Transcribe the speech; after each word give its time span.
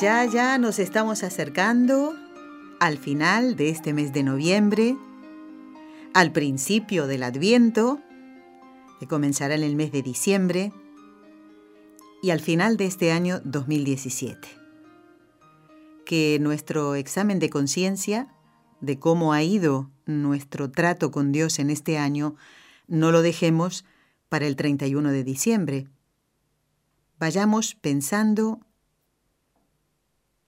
Ya, 0.00 0.24
ya 0.24 0.58
nos 0.58 0.80
estamos 0.80 1.22
acercando 1.22 2.16
al 2.80 2.98
final 2.98 3.54
de 3.54 3.68
este 3.68 3.92
mes 3.92 4.12
de 4.12 4.24
noviembre, 4.24 4.96
al 6.12 6.32
principio 6.32 7.06
del 7.06 7.22
Adviento, 7.22 8.00
que 8.98 9.06
comenzará 9.06 9.54
en 9.54 9.62
el 9.62 9.76
mes 9.76 9.92
de 9.92 10.02
diciembre, 10.02 10.72
y 12.24 12.30
al 12.30 12.40
final 12.40 12.76
de 12.76 12.86
este 12.86 13.12
año 13.12 13.40
2017. 13.44 14.48
Que 16.04 16.38
nuestro 16.40 16.96
examen 16.96 17.38
de 17.38 17.48
conciencia 17.50 18.34
de 18.80 18.98
cómo 18.98 19.32
ha 19.32 19.44
ido 19.44 19.92
nuestro 20.06 20.72
trato 20.72 21.12
con 21.12 21.30
Dios 21.30 21.60
en 21.60 21.70
este 21.70 21.98
año 21.98 22.34
no 22.88 23.12
lo 23.12 23.22
dejemos 23.22 23.84
para 24.28 24.48
el 24.48 24.56
31 24.56 25.12
de 25.12 25.22
diciembre. 25.22 25.86
Vayamos 27.20 27.76
pensando 27.76 28.63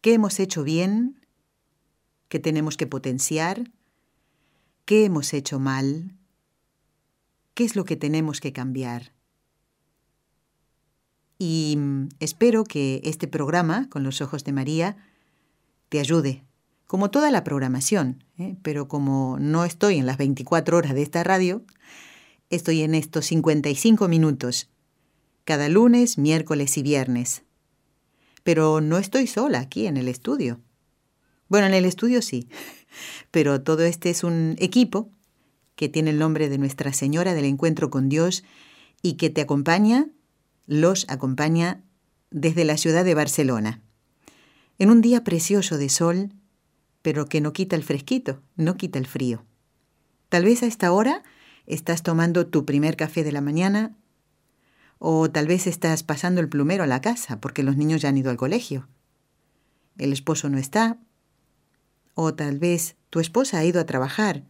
qué 0.07 0.15
hemos 0.15 0.39
hecho 0.39 0.63
bien, 0.63 1.19
qué 2.29 2.39
tenemos 2.39 2.77
que 2.77 2.87
potenciar, 2.87 3.73
qué 4.85 5.05
hemos 5.05 5.35
hecho 5.35 5.59
mal, 5.59 6.15
qué 7.55 7.65
es 7.65 7.75
lo 7.75 7.85
que 7.85 7.97
tenemos 7.97 8.39
que 8.39 8.53
cambiar. 8.53 9.11
Y 11.39 11.75
mm, 11.77 12.11
espero 12.21 12.63
que 12.63 13.01
este 13.03 13.27
programa, 13.27 13.89
con 13.91 14.05
los 14.05 14.21
ojos 14.21 14.45
de 14.45 14.53
María, 14.53 14.97
te 15.89 15.99
ayude, 15.99 16.45
como 16.87 17.11
toda 17.11 17.33
la 17.33 17.43
programación, 17.43 18.23
¿eh? 18.39 18.57
pero 18.63 18.87
como 18.87 19.39
no 19.41 19.65
estoy 19.65 19.97
en 19.97 20.07
las 20.07 20.19
24 20.19 20.77
horas 20.77 20.95
de 20.95 21.03
esta 21.03 21.25
radio, 21.25 21.65
estoy 22.49 22.83
en 22.83 22.95
estos 22.95 23.27
55 23.27 24.07
minutos, 24.07 24.71
cada 25.45 25.69
lunes, 25.69 26.17
miércoles 26.17 26.79
y 26.79 26.85
viernes. 26.85 27.43
Pero 28.47 28.81
no 28.81 28.99
estoy 28.99 29.27
sola 29.27 29.59
aquí 29.59 29.89
en 29.89 29.97
el 29.97 30.07
estudio. 30.07 30.61
Bueno, 31.49 31.67
en 31.67 31.75
el 31.75 31.85
estudio 31.85 32.23
sí, 32.23 32.49
pero 33.33 33.61
todo 33.61 33.83
este 33.83 34.09
es 34.09 34.23
un 34.23 34.55
equipo 34.61 35.11
que 35.75 35.89
tiene 35.89 36.11
el 36.11 36.21
nombre 36.21 36.49
de 36.49 36.57
Nuestra 36.57 36.93
Señora 36.93 37.35
del 37.35 37.45
Encuentro 37.45 37.91
con 37.91 38.09
Dios 38.09 38.45
y 39.03 39.15
que 39.15 39.31
te 39.31 39.41
acompaña, 39.41 40.07
los 40.69 41.07
acompaña 41.09 41.83
desde 42.31 42.65
la 42.65 42.77
ciudad 42.77 43.05
de 43.05 43.15
Barcelona. 43.15 43.83
En 44.79 44.91
un 44.91 45.01
día 45.01 45.25
precioso 45.25 45.77
de 45.77 45.89
sol, 45.89 46.33
pero 47.03 47.27
que 47.27 47.41
no 47.41 47.53
quita 47.53 47.75
el 47.75 47.83
fresquito, 47.83 48.43
no 48.55 48.77
quita 48.77 49.01
el 49.01 49.09
frío. 49.09 49.45
Tal 50.29 50.45
vez 50.45 50.63
a 50.63 50.67
esta 50.67 50.93
hora 50.93 51.25
estás 51.67 52.05
tomando 52.05 52.47
tu 52.47 52.65
primer 52.65 52.95
café 52.95 53.25
de 53.25 53.33
la 53.33 53.41
mañana 53.41 53.97
o 55.09 55.31
tal 55.31 55.47
vez 55.47 55.69
estás 55.69 56.03
pasando 56.03 56.41
el 56.41 56.49
plumero 56.49 56.83
a 56.83 56.89
la 56.89 57.01
casa 57.01 57.41
porque 57.41 57.63
los 57.63 57.77
niños 57.77 58.03
ya 58.03 58.09
han 58.09 58.19
ido 58.19 58.29
al 58.29 58.37
colegio. 58.37 58.89
El 59.99 60.13
esposo 60.13 60.49
no 60.49 60.59
está. 60.59 60.99
O 62.15 62.35
tal 62.35 62.59
vez 62.59 62.97
tu 63.09 63.21
esposa 63.21 63.59
ha 63.59 63.65
ido 63.65 63.81
a 63.81 63.87
trabajar 63.87 64.43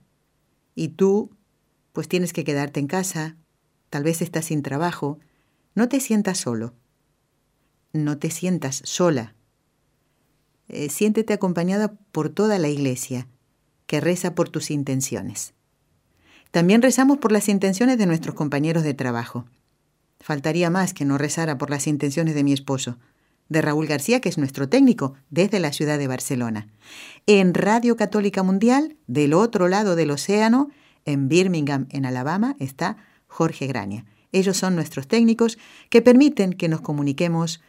y 0.74 0.88
tú 0.88 1.36
pues 1.92 2.08
tienes 2.08 2.32
que 2.32 2.42
quedarte 2.42 2.80
en 2.80 2.86
casa. 2.86 3.36
Tal 3.90 4.02
vez 4.02 4.22
estás 4.22 4.46
sin 4.46 4.62
trabajo. 4.62 5.18
No 5.74 5.90
te 5.90 6.00
sientas 6.00 6.38
solo. 6.38 6.72
No 7.92 8.16
te 8.16 8.30
sientas 8.30 8.80
sola. 8.82 9.34
Eh, 10.68 10.88
siéntete 10.88 11.34
acompañada 11.34 11.98
por 12.12 12.30
toda 12.30 12.58
la 12.58 12.68
iglesia 12.68 13.28
que 13.86 14.00
reza 14.00 14.34
por 14.34 14.48
tus 14.48 14.70
intenciones. 14.70 15.52
También 16.50 16.80
rezamos 16.80 17.18
por 17.18 17.30
las 17.30 17.50
intenciones 17.50 17.98
de 17.98 18.06
nuestros 18.06 18.34
compañeros 18.34 18.84
de 18.84 18.94
trabajo. 18.94 19.44
Faltaría 20.20 20.70
más 20.70 20.94
que 20.94 21.04
no 21.04 21.18
rezara 21.18 21.58
por 21.58 21.70
las 21.70 21.86
intenciones 21.86 22.34
de 22.34 22.44
mi 22.44 22.52
esposo, 22.52 22.98
de 23.48 23.62
Raúl 23.62 23.86
García, 23.86 24.20
que 24.20 24.28
es 24.28 24.38
nuestro 24.38 24.68
técnico 24.68 25.14
desde 25.30 25.60
la 25.60 25.72
ciudad 25.72 25.98
de 25.98 26.08
Barcelona. 26.08 26.68
En 27.26 27.54
Radio 27.54 27.96
Católica 27.96 28.42
Mundial, 28.42 28.96
del 29.06 29.34
otro 29.34 29.68
lado 29.68 29.94
del 29.94 30.10
océano, 30.10 30.68
en 31.04 31.28
Birmingham, 31.28 31.86
en 31.90 32.06
Alabama, 32.06 32.56
está 32.58 32.96
Jorge 33.28 33.66
Graña. 33.66 34.04
Ellos 34.32 34.56
son 34.56 34.74
nuestros 34.74 35.06
técnicos 35.06 35.58
que 35.88 36.02
permiten 36.02 36.52
que 36.52 36.68
nos 36.68 36.80
comuniquemos 36.80 37.62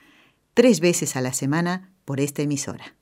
tres 0.54 0.80
veces 0.80 1.16
a 1.16 1.22
la 1.22 1.34
semana 1.34 1.92
por 2.04 2.20
esta 2.20 2.42
emisora. 2.42 2.96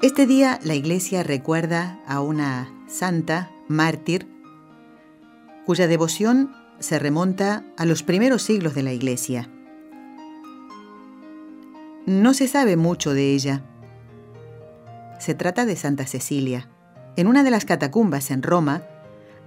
Este 0.00 0.26
día 0.26 0.60
la 0.62 0.76
iglesia 0.76 1.24
recuerda 1.24 1.98
a 2.06 2.20
una 2.20 2.72
santa 2.86 3.50
mártir 3.66 4.28
cuya 5.66 5.88
devoción 5.88 6.54
se 6.78 7.00
remonta 7.00 7.64
a 7.76 7.84
los 7.84 8.04
primeros 8.04 8.42
siglos 8.42 8.76
de 8.76 8.84
la 8.84 8.92
iglesia. 8.92 9.50
No 12.06 12.32
se 12.32 12.46
sabe 12.46 12.76
mucho 12.76 13.12
de 13.12 13.34
ella. 13.34 13.64
Se 15.18 15.34
trata 15.34 15.66
de 15.66 15.74
Santa 15.74 16.06
Cecilia. 16.06 16.68
En 17.16 17.26
una 17.26 17.42
de 17.42 17.50
las 17.50 17.64
catacumbas 17.64 18.30
en 18.30 18.44
Roma 18.44 18.82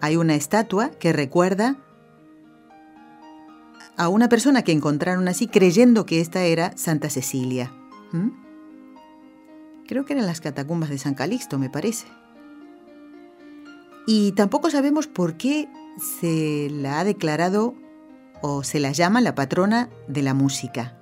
hay 0.02 0.18
una 0.18 0.36
estatua 0.36 0.92
que 0.92 1.14
recuerda 1.14 1.78
a 3.96 4.10
una 4.10 4.28
persona 4.28 4.64
que 4.64 4.74
encontraron 4.74 5.30
así 5.30 5.48
creyendo 5.48 6.06
que 6.06 6.20
esta 6.20 6.44
era 6.44 6.76
Santa 6.76 7.10
Cecilia. 7.10 7.72
¿Mm? 8.12 8.41
Creo 9.92 10.06
que 10.06 10.14
eran 10.14 10.26
las 10.26 10.40
catacumbas 10.40 10.90
de 10.90 10.98
San 10.98 11.16
Calixto, 11.16 11.60
me 11.60 11.70
parece. 11.70 12.08
Y 14.08 14.32
tampoco 14.32 14.70
sabemos 14.70 15.08
por 15.08 15.36
qué 15.36 15.68
se 16.00 16.70
la 16.72 17.02
ha 17.02 17.04
declarado 17.04 17.76
o 18.42 18.64
se 18.64 18.80
la 18.80 18.94
llama 18.94 19.20
la 19.20 19.36
patrona 19.36 19.90
de 20.08 20.22
la 20.22 20.34
música. 20.34 20.98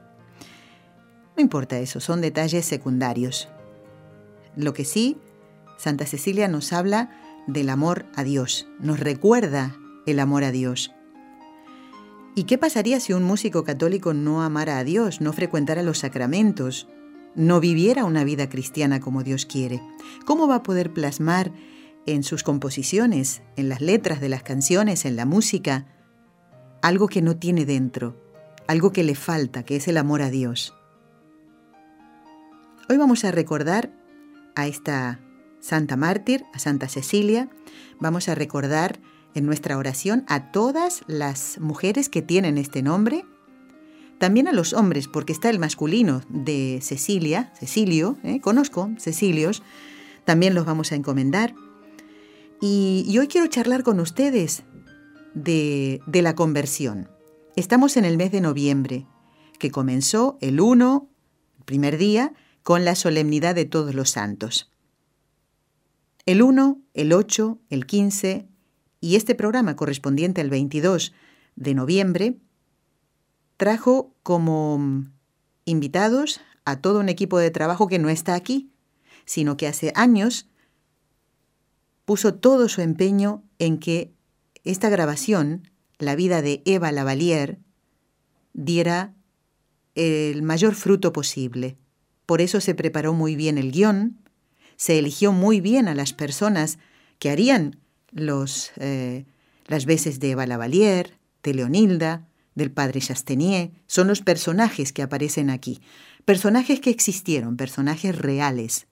No 1.37 1.43
importa 1.43 1.77
eso, 1.77 1.99
son 1.99 2.19
detalles 2.21 2.65
secundarios. 2.65 3.47
Lo 4.55 4.73
que 4.73 4.85
sí, 4.85 5.17
Santa 5.77 6.07
Cecilia 6.07 6.47
nos 6.47 6.73
habla 6.73 7.11
del 7.45 7.69
amor 7.69 8.07
a 8.15 8.23
Dios, 8.23 8.67
nos 8.79 8.99
recuerda 8.99 9.75
el 10.07 10.19
amor 10.19 10.43
a 10.43 10.51
Dios. 10.51 10.95
¿Y 12.33 12.45
qué 12.45 12.57
pasaría 12.57 12.99
si 12.99 13.13
un 13.13 13.21
músico 13.21 13.63
católico 13.63 14.15
no 14.15 14.41
amara 14.41 14.79
a 14.79 14.83
Dios, 14.83 15.21
no 15.21 15.31
frecuentara 15.31 15.83
los 15.83 15.99
sacramentos, 15.99 16.87
no 17.39 17.61
viviera 17.61 18.03
una 18.03 18.25
vida 18.25 18.49
cristiana 18.49 18.99
como 18.99 19.23
Dios 19.23 19.45
quiere? 19.45 19.81
¿Cómo 20.25 20.49
va 20.49 20.55
a 20.55 20.63
poder 20.63 20.91
plasmar 20.91 21.53
en 22.05 22.23
sus 22.23 22.43
composiciones, 22.43 23.41
en 23.55 23.69
las 23.69 23.79
letras 23.79 24.19
de 24.19 24.27
las 24.27 24.43
canciones, 24.43 25.05
en 25.05 25.15
la 25.15 25.25
música, 25.25 25.87
algo 26.81 27.07
que 27.07 27.21
no 27.21 27.37
tiene 27.37 27.65
dentro, 27.65 28.21
algo 28.67 28.91
que 28.91 29.05
le 29.05 29.15
falta, 29.15 29.63
que 29.63 29.77
es 29.77 29.87
el 29.87 29.95
amor 29.95 30.21
a 30.21 30.29
Dios? 30.29 30.75
Hoy 32.89 32.97
vamos 32.97 33.23
a 33.23 33.31
recordar 33.31 33.89
a 34.57 34.67
esta 34.67 35.21
Santa 35.61 35.95
Mártir, 35.95 36.43
a 36.53 36.59
Santa 36.59 36.89
Cecilia, 36.89 37.49
vamos 38.01 38.27
a 38.27 38.35
recordar 38.35 38.99
en 39.33 39.45
nuestra 39.45 39.77
oración 39.77 40.25
a 40.27 40.51
todas 40.51 41.03
las 41.07 41.57
mujeres 41.61 42.09
que 42.09 42.21
tienen 42.21 42.57
este 42.57 42.81
nombre 42.81 43.23
también 44.19 44.47
a 44.47 44.51
los 44.51 44.73
hombres, 44.73 45.07
porque 45.07 45.33
está 45.33 45.49
el 45.49 45.59
masculino 45.59 46.21
de 46.29 46.79
Cecilia, 46.81 47.51
Cecilio, 47.57 48.17
¿eh? 48.23 48.41
conozco 48.41 48.91
Cecilios, 48.99 49.63
también 50.25 50.53
los 50.53 50.65
vamos 50.65 50.91
a 50.91 50.95
encomendar. 50.95 51.55
Y, 52.61 53.17
hoy 53.17 53.27
quiero 53.27 53.47
charlar 53.47 53.83
con 53.83 53.99
ustedes 54.01 54.63
de, 55.33 56.01
de 56.05 56.21
la 56.21 56.35
conversión. 56.35 57.09
Estamos 57.55 57.95
en 57.95 58.03
el 58.03 58.17
mes 58.17 58.31
de 58.31 58.41
noviembre, 58.41 59.07
que 59.57 59.71
comenzó 59.71 60.37
el 60.41 60.59
1, 60.59 61.09
el 61.57 61.65
primer 61.65 61.97
día, 61.97 62.33
con 62.63 62.83
la 62.83 62.95
solemnidad 62.95 63.55
de 63.55 63.65
todos 63.65 63.95
los 63.95 64.09
santos. 64.09 64.69
El 66.25 66.41
1, 66.41 66.81
el 66.93 67.13
8, 67.13 67.57
el 67.69 67.85
15 67.85 68.47
y 68.99 69.15
este 69.15 69.33
programa 69.33 69.77
correspondiente 69.77 70.41
al 70.41 70.49
22 70.49 71.13
de 71.55 71.73
noviembre 71.73 72.37
trajo 73.59 74.15
como 74.23 75.05
invitados 75.65 76.39
a 76.63 76.77
todo 76.77 77.01
un 77.01 77.09
equipo 77.09 77.37
de 77.37 77.51
trabajo 77.51 77.89
que 77.89 77.99
no 77.99 78.09
está 78.09 78.33
aquí, 78.33 78.71
sino 79.25 79.57
que 79.57 79.67
hace 79.67 79.91
años 79.95 80.47
puso 82.05 82.33
todo 82.33 82.69
su 82.69 82.79
empeño 82.79 83.43
en 83.59 83.77
que 83.77 84.13
esta 84.63 84.87
grabación, 84.87 85.69
la 85.97 86.15
vida 86.15 86.41
de 86.41 86.61
Eva 86.63 86.93
Lavalier, 86.93 87.59
diera 88.53 89.13
el 89.93 90.41
mayor 90.41 90.73
fruto 90.73 91.11
posible. 91.11 91.77
Por 92.25 92.39
eso 92.39 92.61
se 92.61 92.75
preparó 92.75 93.11
muy 93.11 93.35
bien 93.35 93.57
el 93.57 93.73
guion, 93.73 94.21
se 94.77 94.97
eligió 94.97 95.33
muy 95.33 95.59
bien 95.59 95.89
a 95.89 95.95
las 95.95 96.13
personas 96.13 96.79
que 97.19 97.29
harían 97.29 97.77
los, 98.11 98.71
eh, 98.77 99.25
las 99.67 99.85
veces 99.85 100.21
de 100.21 100.31
Eva 100.31 100.45
Lavalier, 100.47 101.19
de 101.43 101.53
Leonilda, 101.53 102.28
del 102.55 102.71
padre 102.71 102.99
Chastenier, 102.99 103.71
son 103.87 104.07
los 104.07 104.21
personajes 104.21 104.93
que 104.93 105.01
aparecen 105.01 105.49
aquí, 105.49 105.81
personajes 106.25 106.79
que 106.79 106.89
existieron, 106.89 107.57
personajes 107.57 108.17
reales. 108.17 108.87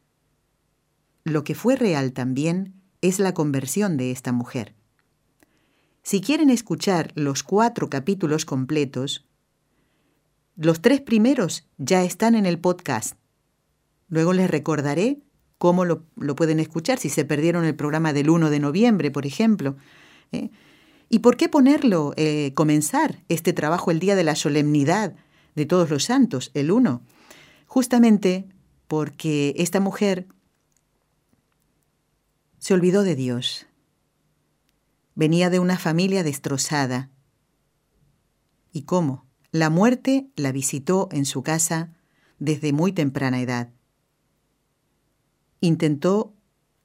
Lo 1.24 1.44
que 1.44 1.56
fue 1.56 1.76
real 1.76 2.14
también 2.14 2.74
es 3.02 3.20
la 3.20 3.34
conversión 3.34 3.98
de 3.98 4.12
esta 4.12 4.32
mujer. 4.32 4.76
Si 6.04 6.22
quieren 6.22 6.50
escuchar 6.50 7.12
los 7.16 7.44
cuatro 7.44 7.90
capítulos 7.90 8.46
completos, 8.46 9.28
los 10.56 10.82
tres 10.82 11.02
primeros 11.02 11.68
ya 11.78 12.04
están 12.04 12.34
en 12.34 12.46
el 12.46 12.60
podcast. 12.60 13.16
Luego 14.08 14.34
les 14.34 14.50
recordaré 14.50 15.20
cómo 15.58 15.86
lo, 15.86 16.06
pueden 16.36 16.60
escuchar 16.60 16.98
si 16.98 17.10
se 17.10 17.26
perdieron 17.26 17.66
el 17.66 17.76
programa 17.76 18.14
del 18.14 18.30
1 18.30 18.50
de 18.50 18.60
noviembre, 18.60 19.12
por 19.12 19.26
ejemplo. 19.26 19.76
¿eh? 20.32 20.50
¿Y 21.10 21.20
por 21.20 21.38
qué 21.38 21.48
ponerlo, 21.48 22.14
eh, 22.18 22.54
comenzar 22.54 23.24
este 23.30 23.54
trabajo 23.54 23.92
el 23.92 24.00
día 24.00 24.16
de 24.16 24.24
la 24.24 24.36
solemnidad 24.36 25.16
de 25.56 25.66
todos 25.66 25.90
los 25.90 26.04
santos, 26.04 26.52
el 26.54 26.72
1? 26.72 27.02
Justamente 27.66 28.48
porque 28.88 29.54
esta 29.58 29.80
mujer 29.80 30.28
se 32.58 32.74
olvidó 32.74 33.04
de 33.04 33.16
Dios. 33.16 33.68
Venía 35.16 35.50
de 35.50 35.60
una 35.60 35.78
familia 35.78 36.24
destrozada. 36.24 37.10
¿Y 38.72 38.84
cómo? 38.84 39.26
La 39.52 39.70
muerte 39.70 40.30
la 40.36 40.52
visitó 40.52 41.08
en 41.12 41.26
su 41.26 41.42
casa 41.42 41.94
desde 42.40 42.74
muy 42.74 42.92
temprana 42.92 43.42
edad. 43.42 43.72
Intentó 45.62 46.37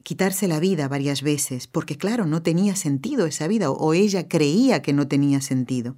quitarse 0.02 0.48
la 0.48 0.60
vida 0.60 0.88
varias 0.88 1.22
veces, 1.22 1.66
porque 1.66 1.96
claro, 1.96 2.26
no 2.26 2.42
tenía 2.42 2.76
sentido 2.76 3.26
esa 3.26 3.48
vida, 3.48 3.70
o 3.70 3.94
ella 3.94 4.28
creía 4.28 4.82
que 4.82 4.92
no 4.92 5.08
tenía 5.08 5.40
sentido. 5.40 5.96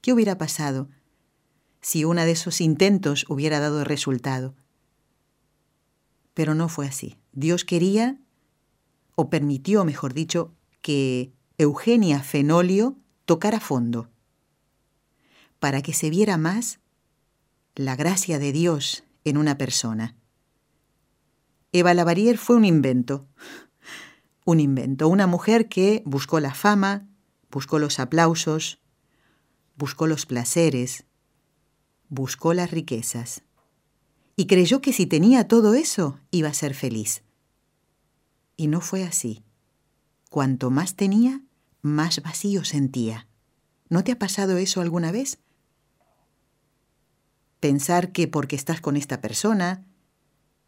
¿Qué 0.00 0.12
hubiera 0.12 0.38
pasado 0.38 0.88
si 1.80 2.04
uno 2.04 2.24
de 2.24 2.32
esos 2.32 2.60
intentos 2.60 3.24
hubiera 3.28 3.60
dado 3.60 3.84
resultado? 3.84 4.54
Pero 6.34 6.54
no 6.54 6.68
fue 6.68 6.86
así. 6.86 7.18
Dios 7.32 7.64
quería, 7.64 8.18
o 9.14 9.30
permitió, 9.30 9.84
mejor 9.84 10.14
dicho, 10.14 10.54
que 10.80 11.32
Eugenia 11.58 12.20
Fenolio 12.20 12.96
tocara 13.24 13.60
fondo, 13.60 14.10
para 15.58 15.82
que 15.82 15.92
se 15.92 16.10
viera 16.10 16.36
más 16.36 16.80
la 17.74 17.96
gracia 17.96 18.38
de 18.38 18.52
Dios 18.52 19.04
en 19.24 19.36
una 19.36 19.56
persona. 19.56 20.16
Eva 21.72 21.94
Lavarier 21.94 22.36
fue 22.36 22.56
un 22.56 22.66
invento, 22.66 23.26
un 24.44 24.60
invento, 24.60 25.08
una 25.08 25.26
mujer 25.26 25.68
que 25.70 26.02
buscó 26.04 26.38
la 26.38 26.52
fama, 26.52 27.08
buscó 27.50 27.78
los 27.78 27.98
aplausos, 27.98 28.82
buscó 29.76 30.06
los 30.06 30.26
placeres, 30.26 31.06
buscó 32.10 32.52
las 32.52 32.70
riquezas 32.70 33.42
y 34.36 34.46
creyó 34.46 34.82
que 34.82 34.92
si 34.92 35.06
tenía 35.06 35.48
todo 35.48 35.72
eso 35.72 36.20
iba 36.30 36.50
a 36.50 36.54
ser 36.54 36.74
feliz. 36.74 37.22
Y 38.56 38.66
no 38.66 38.82
fue 38.82 39.04
así. 39.04 39.42
Cuanto 40.28 40.70
más 40.70 40.94
tenía, 40.94 41.42
más 41.80 42.22
vacío 42.22 42.64
sentía. 42.64 43.28
¿No 43.88 44.04
te 44.04 44.12
ha 44.12 44.18
pasado 44.18 44.58
eso 44.58 44.82
alguna 44.82 45.10
vez? 45.10 45.38
Pensar 47.60 48.12
que 48.12 48.28
porque 48.28 48.56
estás 48.56 48.80
con 48.80 48.96
esta 48.96 49.20
persona, 49.20 49.86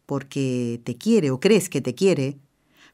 porque 0.05 0.81
te 0.83 0.97
quiere 0.97 1.31
o 1.31 1.39
crees 1.39 1.69
que 1.69 1.81
te 1.81 1.95
quiere, 1.95 2.39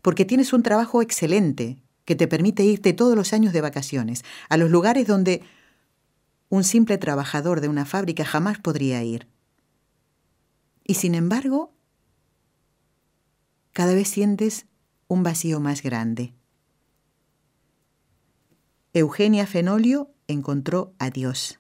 porque 0.02 0.26
tienes 0.26 0.54
un 0.54 0.64
trabajo 0.64 1.02
excelente 1.02 1.84
que 2.06 2.16
te 2.16 2.28
permite 2.28 2.64
irte 2.64 2.94
todos 2.94 3.16
los 3.16 3.34
años 3.34 3.54
de 3.54 3.62
vacaciones 3.62 4.24
a 4.50 4.58
los 4.58 4.70
lugares 4.70 5.08
donde 5.08 5.44
un 6.50 6.64
simple 6.64 6.98
trabajador 6.98 7.62
de 7.62 7.70
una 7.70 7.86
fábrica 7.86 8.26
jamás 8.26 8.60
podría 8.60 9.04
ir. 9.04 9.28
Y 10.84 10.96
sin 10.96 11.16
embargo, 11.16 11.74
cada 13.72 13.94
vez 13.94 14.10
sientes 14.10 14.66
un 15.08 15.24
vacío 15.24 15.62
más 15.62 15.82
grande. 15.82 16.34
Eugenia 18.94 19.48
Fenolio 19.48 20.12
encontró 20.28 20.94
a 21.00 21.10
Dios. 21.10 21.60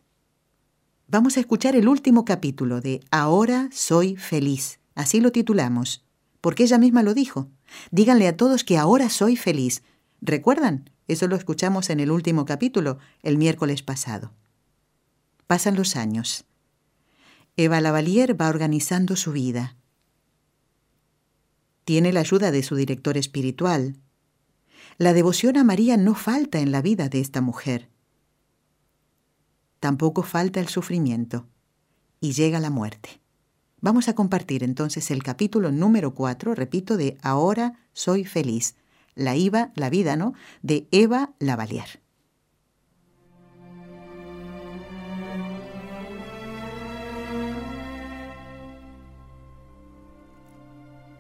Vamos 1.07 1.38
a 1.38 1.39
escuchar 1.39 1.77
el 1.77 1.88
último 1.88 2.25
capítulo 2.25 2.81
de 2.81 3.00
Ahora 3.12 3.69
soy 3.71 4.18
feliz. 4.18 4.81
Así 4.95 5.19
lo 5.19 5.31
titulamos, 5.31 6.05
porque 6.41 6.63
ella 6.63 6.77
misma 6.77 7.03
lo 7.03 7.13
dijo. 7.13 7.49
Díganle 7.91 8.27
a 8.27 8.38
todos 8.38 8.63
que 8.63 8.77
ahora 8.77 9.09
soy 9.09 9.35
feliz. 9.35 9.83
¿Recuerdan? 10.21 10.89
Eso 11.07 11.27
lo 11.27 11.35
escuchamos 11.35 11.89
en 11.89 11.99
el 11.99 12.11
último 12.11 12.45
capítulo, 12.45 12.97
el 13.21 13.38
miércoles 13.38 13.83
pasado. 13.83 14.33
Pasan 15.47 15.75
los 15.75 15.95
años. 15.95 16.45
Eva 17.57 17.81
Lavalier 17.81 18.39
va 18.39 18.49
organizando 18.49 19.15
su 19.15 19.31
vida. 19.31 19.75
Tiene 21.83 22.13
la 22.13 22.21
ayuda 22.21 22.51
de 22.51 22.63
su 22.63 22.75
director 22.75 23.17
espiritual. 23.17 23.97
La 24.97 25.13
devoción 25.13 25.57
a 25.57 25.63
María 25.63 25.97
no 25.97 26.15
falta 26.15 26.59
en 26.59 26.71
la 26.71 26.81
vida 26.81 27.09
de 27.09 27.19
esta 27.19 27.41
mujer. 27.41 27.89
Tampoco 29.79 30.23
falta 30.23 30.59
el 30.59 30.67
sufrimiento. 30.69 31.47
Y 32.19 32.33
llega 32.33 32.59
la 32.59 32.69
muerte. 32.69 33.20
Vamos 33.83 34.07
a 34.07 34.13
compartir 34.13 34.63
entonces 34.63 35.10
el 35.10 35.24
capítulo 35.24 35.72
número 35.72 36.13
4, 36.13 36.54
repito, 36.54 36.98
de 36.98 37.18
Ahora 37.24 37.80
soy 37.94 38.25
feliz. 38.25 38.75
La 39.16 39.36
IVA, 39.36 39.72
la 39.75 39.89
vida, 39.89 40.16
¿no? 40.16 40.36
De 40.62 40.88
Eva 40.92 41.33
Lavalier. 41.39 42.00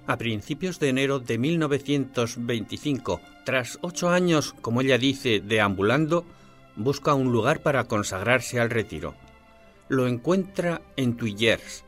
A 0.05 0.17
principios 0.17 0.79
de 0.79 0.89
enero 0.89 1.19
de 1.19 1.39
1925, 1.39 3.21
tras 3.43 3.79
ocho 3.81 4.09
años, 4.09 4.53
como 4.61 4.81
ella 4.81 4.99
dice, 4.99 5.39
deambulando, 5.39 6.25
busca 6.75 7.15
un 7.15 7.31
lugar 7.31 7.63
para 7.63 7.85
consagrarse 7.85 8.59
al 8.59 8.69
retiro. 8.69 9.15
Lo 9.89 10.07
encuentra 10.07 10.83
en 10.95 11.17
Tuillers, 11.17 11.85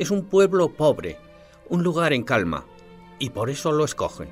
es 0.00 0.10
un 0.10 0.24
pueblo 0.24 0.72
pobre, 0.72 1.18
un 1.68 1.82
lugar 1.82 2.14
en 2.14 2.22
calma, 2.22 2.64
y 3.18 3.28
por 3.28 3.50
eso 3.50 3.70
lo 3.70 3.84
escoge. 3.84 4.28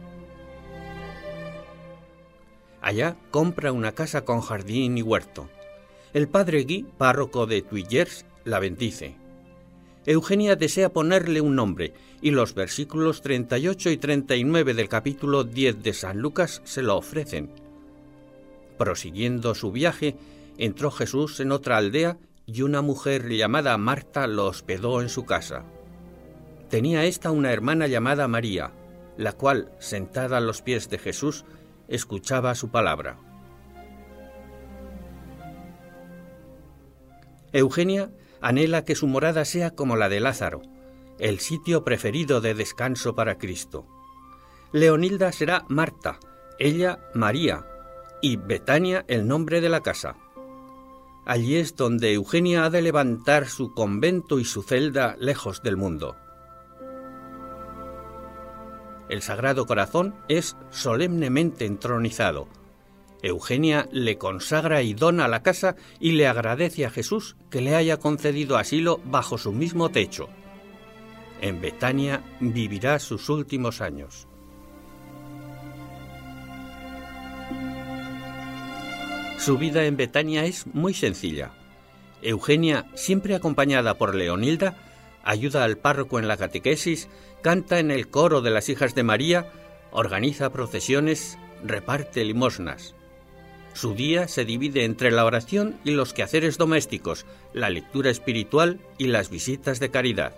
Allá 2.81 3.19
compra 3.31 3.71
una 3.71 3.93
casa 3.93 4.25
con 4.25 4.41
jardín 4.41 4.97
y 4.97 5.03
huerto. 5.03 5.51
El 6.15 6.27
padre 6.27 6.63
Guy, 6.63 6.87
párroco 6.97 7.47
de 7.47 7.61
Tuillers, 7.61 8.25
la 8.47 8.61
bendice. 8.61 9.17
Eugenia 10.07 10.57
desea 10.57 10.91
ponerle 10.91 11.43
un 11.43 11.55
nombre 11.55 11.93
y 12.23 12.31
los 12.31 12.55
versículos 12.55 13.21
38 13.21 13.91
y 13.91 13.99
39 13.99 14.73
del 14.73 14.89
capítulo 14.89 15.45
10 15.45 15.83
de 15.83 15.93
San 15.93 16.19
Lucas 16.19 16.63
se 16.65 16.81
lo 16.81 16.97
ofrecen. 16.97 17.51
Prosiguiendo 18.79 19.55
su 19.55 19.71
viaje, 19.71 20.17
entró 20.57 20.91
Jesús 20.91 21.41
en 21.41 21.53
otra 21.53 21.77
aldea 21.77 22.17
y 22.49 22.63
una 22.63 22.81
mujer 22.81 23.29
llamada 23.29 23.77
Marta 23.77 24.27
lo 24.27 24.47
hospedó 24.47 25.03
en 25.03 25.11
su 25.11 25.27
casa. 25.27 25.65
Tenía 26.71 27.05
ésta 27.05 27.31
una 27.31 27.53
hermana 27.53 27.87
llamada 27.87 28.27
María, 28.27 28.73
la 29.19 29.33
cual, 29.33 29.71
sentada 29.81 30.39
a 30.39 30.41
los 30.41 30.63
pies 30.63 30.89
de 30.89 30.97
Jesús, 30.97 31.45
escuchaba 31.89 32.55
su 32.55 32.71
palabra. 32.71 33.19
Eugenia 37.53 38.11
anhela 38.41 38.87
que 38.87 38.95
su 38.95 39.07
morada 39.09 39.45
sea 39.45 39.75
como 39.75 39.97
la 39.97 40.09
de 40.09 40.21
Lázaro, 40.21 40.63
el 41.19 41.41
sitio 41.41 41.85
preferido 41.85 42.41
de 42.41 42.55
descanso 42.55 43.15
para 43.15 43.37
Cristo. 43.37 43.87
Leonilda 44.73 45.33
será 45.33 45.67
Marta, 45.69 46.19
ella 46.59 46.99
María, 47.13 47.67
y 48.23 48.37
Betania 48.37 49.05
el 49.07 49.29
nombre 49.29 49.61
de 49.61 49.69
la 49.69 49.83
casa. 49.83 50.17
Allí 51.29 51.57
es 51.57 51.77
donde 51.77 52.15
Eugenia 52.15 52.65
ha 52.65 52.71
de 52.71 52.81
levantar 52.81 53.49
su 53.49 53.75
convento 53.75 54.39
y 54.39 54.47
su 54.47 54.63
celda 54.63 55.15
lejos 55.21 55.63
del 55.63 55.77
mundo. 55.77 56.17
El 59.11 59.21
Sagrado 59.21 59.67
Corazón 59.67 60.15
es 60.29 60.57
solemnemente 60.71 61.67
entronizado. 61.67 62.49
Eugenia 63.23 63.91
le 63.93 64.17
consagra 64.17 64.81
y 64.81 64.95
dona 64.95 65.29
la 65.29 65.43
casa 65.43 65.77
y 66.01 66.13
le 66.13 66.27
agradece 66.27 66.87
a 66.87 66.91
Jesús 66.91 67.37
que 67.51 67.61
le 67.61 67.77
haya 67.77 67.99
concedido 67.99 68.57
asilo 68.57 69.03
bajo 69.05 69.37
su 69.37 69.53
mismo 69.53 69.91
techo. 69.91 70.31
En 71.43 71.61
Betania 71.61 72.23
vivirá 72.41 72.99
sus 72.99 73.29
últimos 73.29 73.83
años. 73.83 74.28
Su 79.39 79.57
vida 79.57 79.85
en 79.85 79.97
Betania 79.97 80.45
es 80.47 80.67
muy 80.67 80.93
sencilla. 80.95 81.53
Eugenia, 82.23 82.87
siempre 82.95 83.37
acompañada 83.37 83.95
por 83.95 84.17
Leonilda, 84.17 84.77
ayuda 85.23 85.63
al 85.63 85.79
párroco 85.79 86.19
en 86.19 86.27
la 86.27 86.37
catequesis, 86.37 87.09
canta 87.41 87.79
en 87.79 87.93
el 87.93 88.09
coro 88.09 88.41
de 88.41 88.51
las 88.51 88.69
hijas 88.69 88.97
de 88.97 89.05
María, 89.05 89.47
organiza 89.93 90.51
procesiones, 90.51 91.39
reparte 91.65 92.25
limosnas. 92.25 92.97
Su 93.75 93.95
día 93.95 94.27
se 94.27 94.45
divide 94.45 94.85
entre 94.85 95.13
la 95.13 95.25
oración 95.25 95.79
y 95.85 95.93
los 95.93 96.13
quehaceres 96.13 96.59
domésticos, 96.59 97.25
la 97.55 97.71
lectura 97.71 98.11
espiritual 98.11 98.81
y 98.99 99.07
las 99.07 99.31
visitas 99.31 99.79
de 99.79 99.91
caridad. 99.91 100.35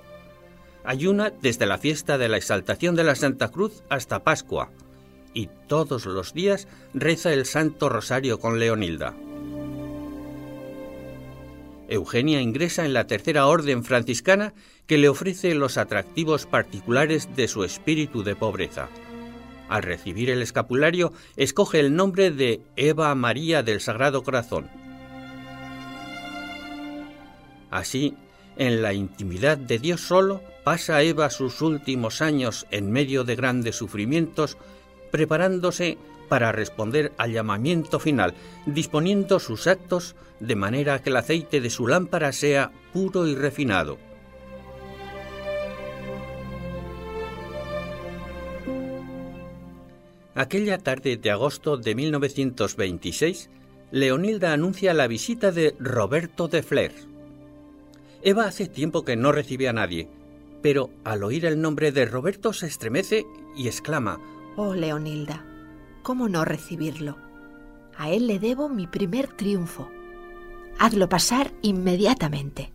Ayuna 0.84 1.30
desde 1.30 1.64
la 1.64 1.78
fiesta 1.78 2.18
de 2.18 2.28
la 2.28 2.36
exaltación 2.36 2.96
de 2.96 3.04
la 3.04 3.14
Santa 3.14 3.48
Cruz 3.48 3.82
hasta 3.88 4.22
Pascua 4.22 4.70
y 5.34 5.48
todos 5.66 6.06
los 6.06 6.34
días 6.34 6.68
reza 6.94 7.32
el 7.32 7.46
Santo 7.46 7.88
Rosario 7.88 8.38
con 8.38 8.58
Leonilda. 8.58 9.14
Eugenia 11.88 12.40
ingresa 12.40 12.84
en 12.84 12.94
la 12.94 13.06
tercera 13.06 13.46
orden 13.46 13.84
franciscana 13.84 14.54
que 14.86 14.96
le 14.96 15.08
ofrece 15.08 15.54
los 15.54 15.76
atractivos 15.76 16.46
particulares 16.46 17.34
de 17.34 17.48
su 17.48 17.64
espíritu 17.64 18.22
de 18.22 18.36
pobreza. 18.36 18.88
Al 19.68 19.82
recibir 19.82 20.30
el 20.30 20.42
escapulario, 20.42 21.12
escoge 21.36 21.80
el 21.80 21.94
nombre 21.94 22.30
de 22.30 22.60
Eva 22.76 23.14
María 23.14 23.62
del 23.62 23.80
Sagrado 23.80 24.22
Corazón. 24.22 24.68
Así, 27.70 28.16
en 28.56 28.82
la 28.82 28.92
intimidad 28.92 29.58
de 29.58 29.78
Dios 29.78 30.00
solo, 30.00 30.42
pasa 30.64 31.02
Eva 31.02 31.30
sus 31.30 31.62
últimos 31.62 32.20
años 32.20 32.66
en 32.70 32.90
medio 32.90 33.24
de 33.24 33.36
grandes 33.36 33.76
sufrimientos, 33.76 34.58
preparándose 35.10 35.98
para 36.28 36.52
responder 36.52 37.12
al 37.18 37.32
llamamiento 37.32 37.98
final, 37.98 38.34
disponiendo 38.66 39.40
sus 39.40 39.66
actos 39.66 40.14
de 40.38 40.56
manera 40.56 41.02
que 41.02 41.10
el 41.10 41.16
aceite 41.16 41.60
de 41.60 41.70
su 41.70 41.86
lámpara 41.86 42.32
sea 42.32 42.70
puro 42.92 43.26
y 43.26 43.34
refinado. 43.34 43.98
Aquella 50.34 50.78
tarde 50.78 51.16
de 51.16 51.30
agosto 51.30 51.76
de 51.76 51.94
1926, 51.94 53.50
Leonilda 53.90 54.52
anuncia 54.52 54.94
la 54.94 55.08
visita 55.08 55.50
de 55.50 55.74
Roberto 55.78 56.46
de 56.46 56.62
Flers. 56.62 57.08
Eva 58.22 58.44
hace 58.44 58.68
tiempo 58.68 59.04
que 59.04 59.16
no 59.16 59.32
recibe 59.32 59.68
a 59.68 59.72
nadie, 59.72 60.08
pero 60.62 60.90
al 61.04 61.24
oír 61.24 61.44
el 61.44 61.60
nombre 61.60 61.90
de 61.90 62.06
Roberto 62.06 62.52
se 62.52 62.68
estremece 62.68 63.26
y 63.56 63.66
exclama, 63.66 64.20
Oh, 64.56 64.74
Leonilda, 64.74 65.44
¿cómo 66.02 66.28
no 66.28 66.44
recibirlo? 66.44 67.16
A 67.96 68.10
él 68.10 68.26
le 68.26 68.38
debo 68.38 68.68
mi 68.68 68.86
primer 68.86 69.28
triunfo. 69.28 69.90
Hazlo 70.78 71.08
pasar 71.08 71.52
inmediatamente. 71.62 72.72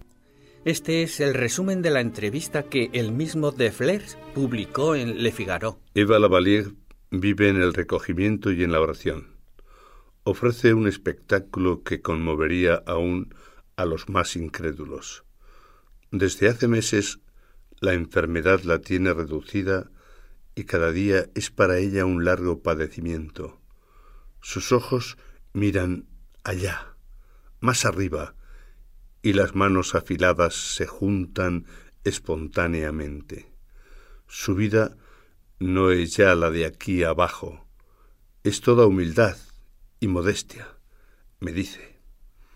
Este 0.63 1.03
es 1.03 1.19
el 1.19 1.33
resumen 1.33 1.81
de 1.81 1.91
la 1.91 2.01
entrevista 2.01 2.63
que 2.63 2.89
el 2.93 3.11
mismo 3.11 3.51
de 3.51 3.71
Flers 3.71 4.17
publicó 4.33 4.95
en 4.95 5.21
Le 5.21 5.31
Figaro. 5.31 5.79
Eva 5.93 6.17
Lavalier 6.17 6.71
vive 7.11 7.49
en 7.49 7.57
el 7.57 7.73
recogimiento 7.73 8.51
y 8.51 8.63
en 8.63 8.71
la 8.71 8.81
oración. 8.81 9.35
Ofrece 10.23 10.73
un 10.73 10.87
espectáculo 10.87 11.83
que 11.83 12.01
conmovería 12.01 12.81
aún 12.87 13.35
a 13.75 13.85
los 13.85 14.09
más 14.09 14.35
incrédulos. 14.35 15.23
Desde 16.11 16.47
hace 16.47 16.67
meses 16.67 17.19
la 17.79 17.93
enfermedad 17.93 18.61
la 18.63 18.79
tiene 18.79 19.13
reducida 19.13 19.91
y 20.55 20.63
cada 20.63 20.91
día 20.91 21.27
es 21.35 21.51
para 21.51 21.77
ella 21.77 22.05
un 22.05 22.23
largo 22.23 22.63
padecimiento. 22.63 23.59
Sus 24.41 24.71
ojos 24.71 25.17
miran 25.53 26.07
allá, 26.43 26.95
más 27.59 27.85
arriba, 27.85 28.35
y 29.21 29.33
las 29.33 29.53
manos 29.55 29.95
afiladas 29.95 30.53
se 30.53 30.87
juntan 30.87 31.65
espontáneamente. 32.03 33.51
Su 34.27 34.55
vida 34.55 34.95
no 35.59 35.91
es 35.91 36.15
ya 36.15 36.35
la 36.35 36.51
de 36.51 36.65
aquí 36.65 37.03
abajo, 37.03 37.65
es 38.43 38.61
toda 38.61 38.85
humildad 38.85 39.35
y 39.99 40.07
modestia, 40.07 40.67
me 41.39 41.51
dice. 41.51 41.99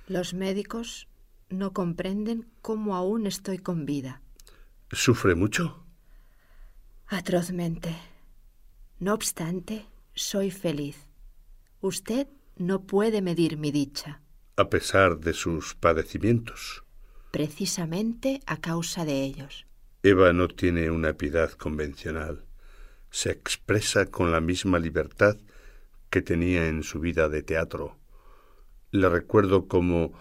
Los 0.07 0.33
médicos 0.33 1.07
no 1.49 1.73
comprenden 1.73 2.47
cómo 2.61 2.95
aún 2.95 3.25
estoy 3.25 3.57
con 3.57 3.85
vida. 3.85 4.21
¿Sufre 4.91 5.35
mucho? 5.35 5.85
Atrozmente. 7.09 7.95
No 8.99 9.15
obstante, 9.15 9.87
soy 10.13 10.51
feliz. 10.51 11.07
Usted 11.81 12.27
no 12.55 12.83
puede 12.83 13.23
medir 13.23 13.57
mi 13.57 13.71
dicha. 13.71 14.21
A 14.57 14.69
pesar 14.69 15.17
de 15.19 15.33
sus 15.33 15.73
padecimientos. 15.73 16.83
Precisamente 17.31 18.41
a 18.45 18.57
causa 18.57 19.05
de 19.05 19.23
ellos. 19.23 19.65
Eva 20.03 20.33
no 20.33 20.49
tiene 20.49 20.91
una 20.91 21.13
piedad 21.13 21.51
convencional. 21.53 22.45
Se 23.09 23.31
expresa 23.31 24.05
con 24.05 24.31
la 24.31 24.39
misma 24.39 24.77
libertad 24.77 25.35
que 26.11 26.21
tenía 26.21 26.67
en 26.67 26.83
su 26.83 26.99
vida 26.99 27.27
de 27.27 27.41
teatro. 27.41 27.97
Le 28.91 29.09
recuerdo 29.09 29.67
como 29.67 30.13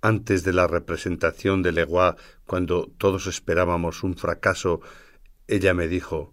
antes 0.00 0.42
de 0.42 0.54
la 0.54 0.66
representación 0.66 1.62
de 1.62 1.72
Leguá, 1.72 2.16
cuando 2.46 2.90
todos 2.96 3.26
esperábamos 3.26 4.02
un 4.02 4.16
fracaso, 4.16 4.80
ella 5.50 5.74
me 5.74 5.88
dijo 5.88 6.32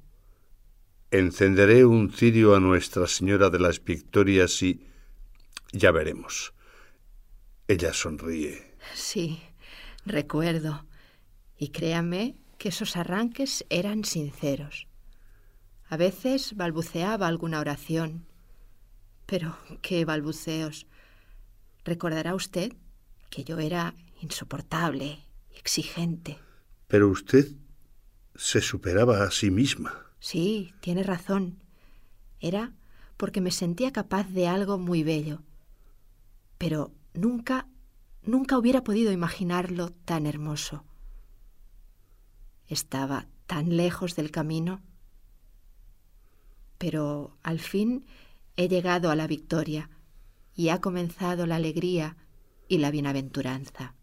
Encenderé 1.10 1.86
un 1.86 2.12
cirio 2.12 2.56
a 2.56 2.60
Nuestra 2.60 3.08
Señora 3.08 3.50
de 3.50 3.60
las 3.60 3.84
Victorias 3.84 4.62
y 4.62 4.86
ya 5.72 5.92
veremos. 5.92 6.54
Ella 7.68 7.94
sonríe. 7.94 8.76
Sí, 8.94 9.42
recuerdo. 10.06 10.86
Y 11.58 11.70
créame 11.70 12.36
que 12.60 12.70
esos 12.70 12.96
arranques 12.96 13.66
eran 13.70 14.04
sinceros. 14.06 14.88
A 15.90 15.98
veces 15.98 16.56
balbuceaba 16.56 17.28
alguna 17.28 17.60
oración. 17.60 18.28
Pero 19.26 19.58
qué 19.82 20.06
balbuceos. 20.06 20.86
Recordará 21.84 22.36
usted 22.36 22.74
que 23.32 23.44
yo 23.44 23.58
era 23.58 23.96
insoportable 24.22 25.24
exigente. 25.56 26.38
Pero 26.88 27.10
usted 27.10 27.48
se 28.38 28.62
superaba 28.62 29.24
a 29.24 29.32
sí 29.32 29.52
misma. 29.52 30.06
Sí, 30.20 30.74
tiene 30.80 31.04
razón. 31.04 31.62
Era 32.40 32.74
porque 33.18 33.42
me 33.42 33.52
sentía 33.52 33.92
capaz 33.92 34.30
de 34.30 34.48
algo 34.48 34.78
muy 34.78 35.04
bello. 35.04 35.42
Pero 36.58 36.94
nunca, 37.14 37.68
nunca 38.22 38.58
hubiera 38.58 38.84
podido 38.84 39.12
imaginarlo 39.12 39.90
tan 39.90 40.26
hermoso. 40.26 40.86
Estaba 42.68 43.28
tan 43.48 43.76
lejos 43.76 44.16
del 44.16 44.32
camino. 44.32 44.82
Pero 46.78 47.38
al 47.42 47.60
fin 47.60 48.06
he 48.56 48.68
llegado 48.68 49.10
a 49.10 49.16
la 49.16 49.28
victoria 49.28 49.90
y 50.56 50.70
ha 50.70 50.80
comenzado 50.80 51.48
la 51.48 51.56
alegría 51.56 52.18
y 52.68 52.78
la 52.78 52.92
bienaventuranza. 52.92 53.97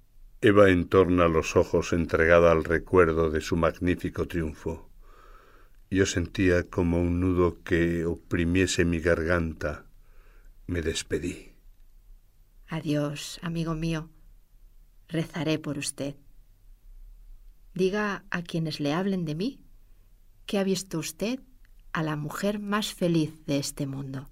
Eva 0.47 0.69
entorna 0.69 1.27
los 1.27 1.57
ojos 1.57 1.95
entregada 1.95 2.53
al 2.53 2.65
recuerdo 2.65 3.31
de 3.31 3.41
su 3.41 3.57
magnífico 3.57 4.29
triunfo. 4.29 4.91
Yo 5.91 6.05
sentía 6.05 6.69
como 6.69 7.01
un 7.01 7.19
nudo 7.19 7.63
que 7.63 8.05
oprimiese 8.05 8.85
mi 8.85 9.01
garganta. 9.01 9.87
Me 10.67 10.83
despedí. 10.83 11.53
Adiós, 12.69 13.41
amigo 13.41 13.75
mío. 13.75 14.11
Rezaré 15.09 15.59
por 15.59 15.79
usted. 15.79 16.15
Diga 17.73 18.27
a 18.29 18.43
quienes 18.43 18.81
le 18.81 18.93
hablen 18.93 19.25
de 19.25 19.35
mí 19.35 19.61
que 20.45 20.59
ha 20.59 20.63
visto 20.63 20.99
usted 20.99 21.41
a 21.95 22.03
la 22.03 22.17
mujer 22.17 22.59
más 22.59 22.93
feliz 22.93 23.47
de 23.47 23.57
este 23.57 23.87
mundo. 23.87 24.29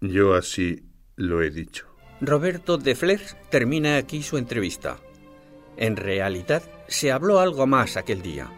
Yo 0.00 0.34
así 0.34 0.84
lo 1.16 1.42
he 1.42 1.50
dicho. 1.50 1.88
Roberto 2.20 2.78
de 2.78 2.94
Flers 2.94 3.36
termina 3.50 3.96
aquí 3.96 4.22
su 4.22 4.38
entrevista. 4.38 5.00
En 5.78 5.96
realidad, 5.96 6.62
se 6.88 7.12
habló 7.12 7.38
algo 7.38 7.66
más 7.66 7.96
aquel 7.96 8.20
día. 8.20 8.50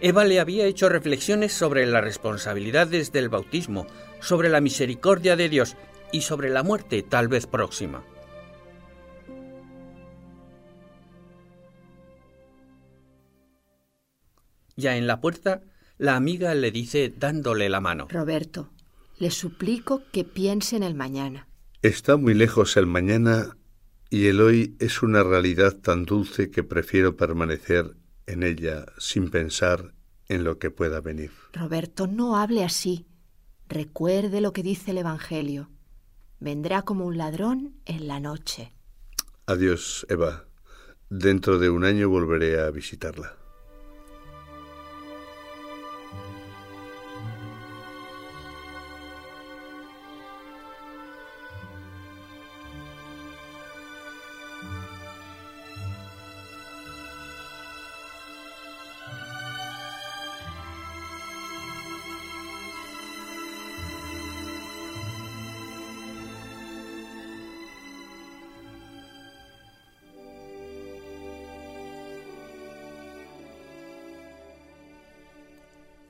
Eva 0.00 0.24
le 0.24 0.40
había 0.40 0.66
hecho 0.66 0.88
reflexiones 0.88 1.52
sobre 1.52 1.86
las 1.86 2.02
responsabilidades 2.02 3.12
del 3.12 3.28
bautismo, 3.28 3.86
sobre 4.20 4.48
la 4.48 4.60
misericordia 4.60 5.36
de 5.36 5.48
Dios 5.48 5.76
y 6.12 6.22
sobre 6.22 6.50
la 6.50 6.62
muerte 6.62 7.02
tal 7.02 7.28
vez 7.28 7.46
próxima. 7.46 8.04
Ya 14.76 14.96
en 14.96 15.06
la 15.06 15.20
puerta, 15.20 15.62
la 15.96 16.14
amiga 16.14 16.54
le 16.54 16.70
dice 16.70 17.12
dándole 17.16 17.68
la 17.68 17.80
mano. 17.80 18.06
Roberto, 18.10 18.70
le 19.18 19.30
suplico 19.30 20.02
que 20.12 20.24
piense 20.24 20.76
en 20.76 20.84
el 20.84 20.94
mañana. 20.94 21.48
Está 21.82 22.16
muy 22.16 22.34
lejos 22.34 22.76
el 22.76 22.86
mañana 22.86 23.57
y 24.10 24.26
el 24.26 24.40
hoy 24.40 24.76
es 24.78 25.02
una 25.02 25.22
realidad 25.22 25.76
tan 25.76 26.04
dulce 26.04 26.50
que 26.50 26.62
prefiero 26.62 27.16
permanecer 27.16 27.96
en 28.26 28.42
ella 28.42 28.86
sin 28.98 29.30
pensar 29.30 29.94
en 30.28 30.44
lo 30.44 30.58
que 30.58 30.70
pueda 30.70 31.00
venir. 31.00 31.30
Roberto, 31.52 32.06
no 32.06 32.36
hable 32.36 32.64
así. 32.64 33.06
Recuerde 33.68 34.40
lo 34.40 34.52
que 34.52 34.62
dice 34.62 34.92
el 34.92 34.98
Evangelio. 34.98 35.70
Vendrá 36.40 36.82
como 36.82 37.06
un 37.06 37.18
ladrón 37.18 37.74
en 37.84 38.06
la 38.08 38.20
noche. 38.20 38.72
Adiós, 39.46 40.06
Eva. 40.08 40.44
Dentro 41.10 41.58
de 41.58 41.70
un 41.70 41.84
año 41.84 42.08
volveré 42.08 42.60
a 42.60 42.70
visitarla. 42.70 43.37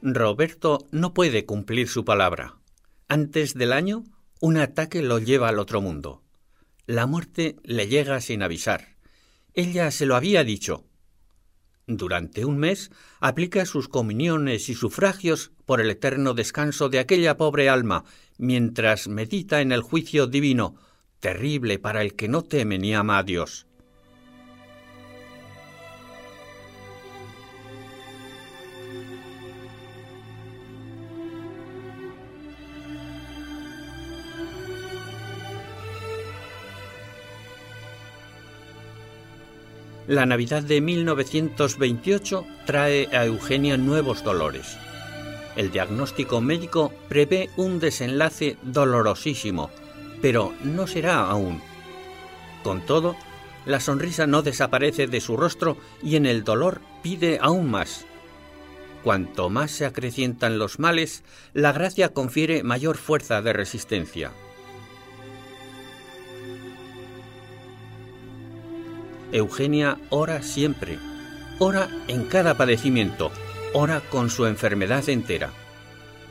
Roberto 0.03 0.87
no 0.93 1.13
puede 1.13 1.45
cumplir 1.45 1.89
su 1.89 2.05
palabra. 2.05 2.57
Antes 3.09 3.55
del 3.55 3.73
año, 3.73 4.05
un 4.41 4.57
ataque 4.57 5.03
lo 5.03 5.19
lleva 5.19 5.49
al 5.49 5.59
otro 5.59 5.81
mundo. 5.81 6.23
La 6.87 7.07
muerte 7.07 7.57
le 7.65 7.89
llega 7.89 8.21
sin 8.21 8.43
avisar. 8.43 8.97
Ella 9.55 9.91
se 9.91 10.07
lo 10.07 10.15
había 10.15 10.45
dicho. 10.45 10.85
Durante 11.89 12.45
un 12.45 12.59
mes 12.59 12.91
aplica 13.19 13.67
sus 13.67 13.89
comuniones 13.89 14.69
y 14.69 14.75
sufragios 14.75 15.51
por 15.65 15.81
el 15.81 15.91
eterno 15.91 16.35
descanso 16.35 16.89
de 16.89 17.01
aquella 17.01 17.37
pobre 17.37 17.69
alma, 17.69 18.05
mientras 18.37 19.09
medita 19.09 19.63
en 19.63 19.73
el 19.73 19.83
juicio 19.83 20.27
divino, 20.27 20.77
terrible 21.19 21.79
para 21.79 22.03
el 22.03 22.15
que 22.15 22.29
no 22.29 22.43
teme 22.43 22.79
ni 22.79 22.95
ama 22.95 23.19
a 23.19 23.25
Dios. 23.25 23.67
La 40.09 40.25
Navidad 40.25 40.63
de 40.63 40.81
1928 40.81 42.47
trae 42.65 43.11
a 43.13 43.27
Eugenia 43.27 43.77
nuevos 43.77 44.25
dolores. 44.25 44.79
El 45.55 45.71
diagnóstico 45.71 46.41
médico 46.41 46.95
prevé 47.11 47.51
un 47.59 47.79
desenlace 47.79 48.57
dolorosísimo, 48.63 49.69
pero 50.23 50.55
no 50.65 50.87
será 50.87 51.29
aún. 51.29 51.61
Con 52.65 52.87
todo, 52.87 53.17
la 53.67 53.81
sonrisa 53.81 54.27
no 54.27 54.41
desaparece 54.41 55.09
de 55.09 55.21
su 55.21 55.37
rostro 55.37 55.77
y 56.03 56.17
en 56.17 56.25
el 56.25 56.43
dolor 56.43 56.81
pide 57.03 57.39
aún 57.43 57.71
más. 57.71 58.07
Cuanto 59.05 59.51
más 59.51 59.73
se 59.73 59.85
acrecientan 59.85 60.59
los 60.59 60.79
males, 60.79 61.23
la 61.53 61.73
gracia 61.73 62.15
confiere 62.15 62.63
mayor 62.63 62.97
fuerza 62.97 63.43
de 63.43 63.53
resistencia. 63.53 64.33
Eugenia 69.33 69.99
ora 70.09 70.43
siempre, 70.43 70.99
ora 71.59 71.89
en 72.09 72.25
cada 72.25 72.57
padecimiento, 72.57 73.31
ora 73.75 74.01
con 74.01 74.31
su 74.31 74.47
enfermedad 74.47 75.07
entera. 75.09 75.51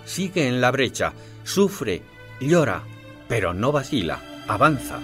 Sigue 0.06 0.48
en 0.48 0.62
la 0.62 0.72
brecha, 0.72 1.14
sufre, 1.44 2.02
llora, 2.42 2.84
pero 3.28 3.54
no 3.54 3.72
vacila, 3.72 4.22
avanza. 4.48 5.00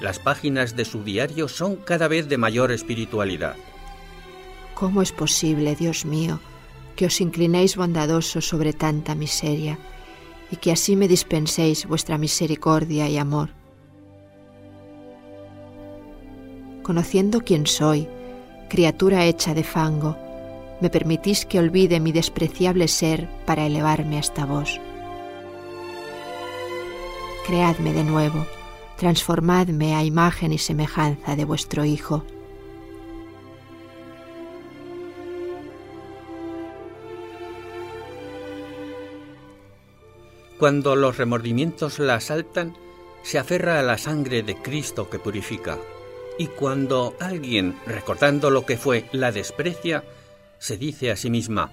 Las 0.00 0.18
páginas 0.18 0.76
de 0.76 0.84
su 0.84 1.02
diario 1.02 1.48
son 1.48 1.76
cada 1.76 2.06
vez 2.06 2.28
de 2.28 2.38
mayor 2.38 2.70
espiritualidad. 2.70 3.56
¿Cómo 4.74 5.02
es 5.02 5.12
posible, 5.12 5.74
Dios 5.74 6.04
mío, 6.04 6.38
que 6.94 7.06
os 7.06 7.20
inclinéis 7.20 7.76
bondadoso 7.76 8.40
sobre 8.40 8.72
tanta 8.72 9.14
miseria 9.14 9.78
y 10.50 10.56
que 10.56 10.70
así 10.70 10.94
me 10.94 11.08
dispenséis 11.08 11.86
vuestra 11.86 12.18
misericordia 12.18 13.08
y 13.08 13.18
amor? 13.18 13.63
Conociendo 16.84 17.40
quién 17.40 17.66
soy, 17.66 18.06
criatura 18.68 19.24
hecha 19.24 19.54
de 19.54 19.64
fango, 19.64 20.16
me 20.80 20.90
permitís 20.90 21.46
que 21.46 21.58
olvide 21.58 21.98
mi 21.98 22.12
despreciable 22.12 22.86
ser 22.86 23.28
para 23.46 23.66
elevarme 23.66 24.18
hasta 24.18 24.44
vos. 24.44 24.80
Creadme 27.46 27.92
de 27.92 28.04
nuevo, 28.04 28.46
transformadme 28.96 29.96
a 29.96 30.04
imagen 30.04 30.52
y 30.52 30.58
semejanza 30.58 31.34
de 31.34 31.44
vuestro 31.44 31.84
Hijo. 31.84 32.24
Cuando 40.58 40.96
los 40.96 41.16
remordimientos 41.16 41.98
la 41.98 42.14
asaltan, 42.14 42.76
se 43.22 43.38
aferra 43.38 43.80
a 43.80 43.82
la 43.82 43.98
sangre 43.98 44.42
de 44.42 44.54
Cristo 44.56 45.10
que 45.10 45.18
purifica. 45.18 45.78
Y 46.38 46.46
cuando 46.48 47.14
alguien, 47.20 47.76
recordando 47.86 48.50
lo 48.50 48.66
que 48.66 48.76
fue, 48.76 49.08
la 49.12 49.30
desprecia, 49.30 50.04
se 50.58 50.76
dice 50.76 51.10
a 51.10 51.16
sí 51.16 51.30
misma, 51.30 51.70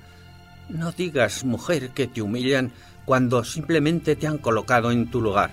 no 0.70 0.92
digas, 0.92 1.44
mujer, 1.44 1.90
que 1.90 2.08
te 2.08 2.22
humillan 2.22 2.72
cuando 3.06 3.44
simplemente 3.44 4.16
te 4.16 4.28
han 4.28 4.38
colocado 4.38 4.92
en 4.92 5.10
tu 5.10 5.22
lugar. 5.22 5.52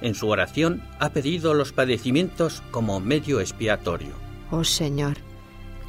En 0.00 0.14
su 0.14 0.28
oración 0.28 0.82
ha 0.98 1.10
pedido 1.10 1.54
los 1.54 1.72
padecimientos 1.72 2.62
como 2.70 2.98
medio 2.98 3.40
expiatorio. 3.40 4.14
Oh 4.50 4.64
Señor, 4.64 5.18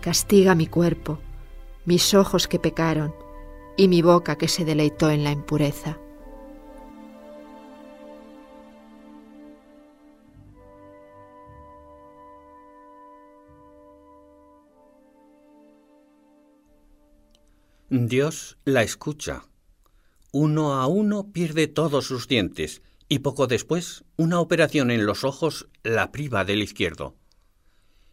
castiga 0.02 0.54
mi 0.54 0.68
cuerpo, 0.68 1.20
mis 1.86 2.14
ojos 2.14 2.48
que 2.48 2.60
pecaron 2.60 3.16
y 3.76 3.88
mi 3.88 4.02
boca 4.02 4.38
que 4.38 4.48
se 4.48 4.66
deleitó 4.66 5.10
en 5.10 5.24
la 5.24 5.32
impureza. 5.32 5.98
Dios 17.96 18.58
la 18.66 18.82
escucha. 18.82 19.44
Uno 20.32 20.74
a 20.74 20.88
uno 20.88 21.32
pierde 21.32 21.68
todos 21.68 22.08
sus 22.08 22.28
dientes 22.28 22.82
y 23.08 23.20
poco 23.20 23.46
después 23.46 24.04
una 24.18 24.40
operación 24.40 24.90
en 24.90 25.06
los 25.06 25.24
ojos 25.24 25.68
la 25.84 26.12
priva 26.12 26.44
del 26.44 26.64
izquierdo. 26.64 27.16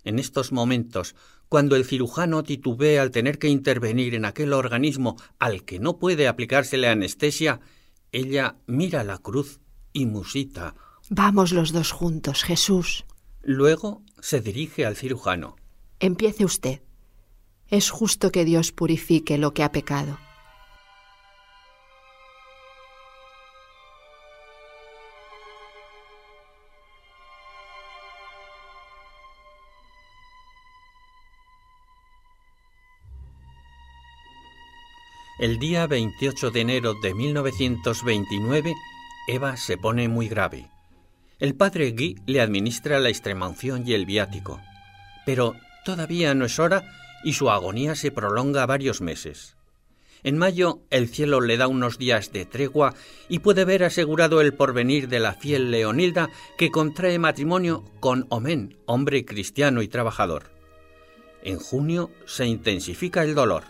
En 0.05 0.19
estos 0.19 0.53
momentos, 0.53 1.15
cuando 1.49 1.77
el 1.77 1.87
cirujano 1.87 2.43
titubea 2.43 3.01
al 3.01 3.11
tener 3.11 3.39
que 3.39 3.49
intervenir 3.49 4.15
en 4.15 4.27
aquel 4.27 4.53
organismo 4.53 5.17
al 5.39 5.65
que 5.65 5.81
no 5.81 5.97
puede 5.97 6.29
aplicársele 6.29 6.87
anestesia, 6.87 7.61
ella 8.13 8.57
mira 8.67 9.03
la 9.03 9.17
cruz 9.17 9.61
y 9.95 10.05
musita. 10.05 10.75
Vamos 11.09 11.53
los 11.53 11.73
dos 11.73 11.91
juntos, 11.91 12.43
Jesús. 12.45 13.07
Luego 13.41 14.03
se 14.21 14.43
dirige 14.43 14.85
al 14.85 14.97
cirujano. 14.97 15.57
Empiece 16.01 16.45
usted 16.45 16.83
es 17.71 17.91
justo 17.91 18.31
que 18.33 18.45
Dios 18.45 18.73
purifique 18.73 19.39
lo 19.39 19.55
que 19.55 19.63
ha 19.63 19.73
pecado. 19.73 20.19
El 35.39 35.59
día 35.59 35.87
28 35.87 36.51
de 36.51 36.61
enero 36.61 36.93
de 37.03 37.15
1929, 37.15 38.75
Eva 39.27 39.57
se 39.57 39.79
pone 39.79 40.07
muy 40.07 40.29
grave. 40.29 40.69
El 41.39 41.55
padre 41.55 41.93
Guy 41.93 42.19
le 42.27 42.43
administra 42.43 42.99
la 42.99 43.09
extremaunción 43.09 43.89
y 43.89 43.95
el 43.95 44.05
viático. 44.05 44.61
Pero 45.25 45.55
todavía 45.87 46.35
no 46.35 46.45
es 46.45 46.59
hora 46.59 46.85
y 47.25 47.35
su 47.35 47.51
agonía 47.51 47.95
se 47.95 48.11
prolonga 48.11 48.67
varios 48.67 49.01
meses. 49.01 49.57
En 50.23 50.37
mayo 50.37 50.81
el 50.91 51.09
cielo 51.09 51.41
le 51.41 51.57
da 51.57 51.67
unos 51.67 51.99
días 51.99 52.33
de 52.33 52.45
tregua 52.45 52.95
y 53.29 53.39
puede 53.39 53.65
ver 53.65 53.85
asegurado 53.85 54.41
el 54.41 54.53
porvenir 54.53 55.09
de 55.09 55.19
la 55.19 55.33
fiel 55.33 55.71
Leonilda 55.71 56.29
que 56.59 56.71
contrae 56.71 57.19
matrimonio 57.19 57.85
con 58.01 58.27
Omen, 58.29 58.77
hombre 58.87 59.25
cristiano 59.25 59.81
y 59.83 59.89
trabajador. 59.89 60.51
En 61.43 61.59
junio 61.59 62.11
se 62.27 62.47
intensifica 62.47 63.25
el 63.25 63.35
dolor. 63.35 63.65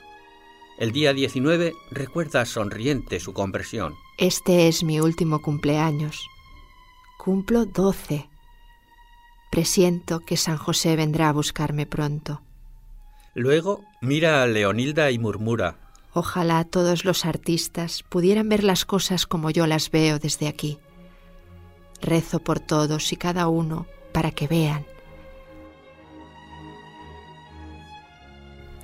El 0.79 0.93
día 0.93 1.13
19 1.13 1.75
recuerda 1.91 2.45
sonriente 2.47 3.21
su 3.21 3.33
conversión. 3.33 3.95
Este 4.19 4.67
es 4.67 4.83
mi 4.83 4.99
último 4.99 5.41
cumpleaños. 5.41 6.27
Cumplo 7.17 7.67
doce. 7.67 8.29
Presiento 9.53 10.21
que 10.21 10.37
San 10.37 10.57
José 10.57 10.97
vendrá 10.97 11.29
a 11.29 11.33
buscarme 11.33 11.87
pronto. 11.87 12.43
Luego 13.35 13.85
mira 14.01 14.43
a 14.43 14.47
Leonilda 14.47 15.11
y 15.11 15.19
murmura, 15.19 15.77
Ojalá 16.13 16.65
todos 16.65 17.05
los 17.05 17.25
artistas 17.25 18.03
pudieran 18.03 18.49
ver 18.49 18.65
las 18.65 18.85
cosas 18.85 19.27
como 19.27 19.51
yo 19.51 19.67
las 19.67 19.91
veo 19.91 20.19
desde 20.19 20.49
aquí. 20.49 20.79
Rezo 22.01 22.41
por 22.41 22.59
todos 22.59 23.13
y 23.13 23.17
cada 23.17 23.47
uno 23.47 23.87
para 24.13 24.33
que 24.33 24.49
vean. 24.49 24.85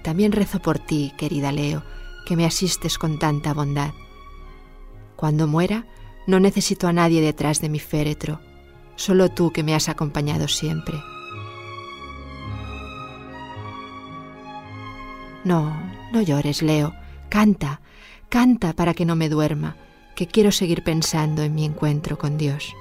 También 0.05 0.31
rezo 0.31 0.61
por 0.61 0.79
ti, 0.79 1.13
querida 1.19 1.51
Leo, 1.51 1.83
que 2.27 2.37
me 2.37 2.47
asistes 2.47 2.97
con 2.97 3.19
tanta 3.19 3.53
bondad. 3.53 3.91
Cuando 5.17 5.49
muera, 5.49 5.85
no 6.29 6.39
necesito 6.39 6.87
a 6.87 6.93
nadie 6.93 7.21
detrás 7.21 7.61
de 7.61 7.69
mi 7.69 7.81
féretro, 7.81 8.41
solo 8.95 9.31
tú 9.31 9.51
que 9.51 9.65
me 9.65 9.75
has 9.75 9.89
acompañado 9.89 10.47
siempre. 10.47 10.97
No, 15.47 15.81
no 16.11 16.23
llores, 16.23 16.61
Leo. 16.61 16.93
Canta, 17.29 17.81
canta 18.29 18.73
para 18.73 18.95
que 18.95 19.05
no 19.05 19.15
me 19.15 19.29
duerma, 19.29 19.77
que 20.17 20.27
quiero 20.27 20.51
seguir 20.51 20.83
pensando 20.83 21.43
en 21.45 21.55
mi 21.55 21.65
encuentro 21.65 22.19
con 22.19 22.37
Dios. 22.37 22.75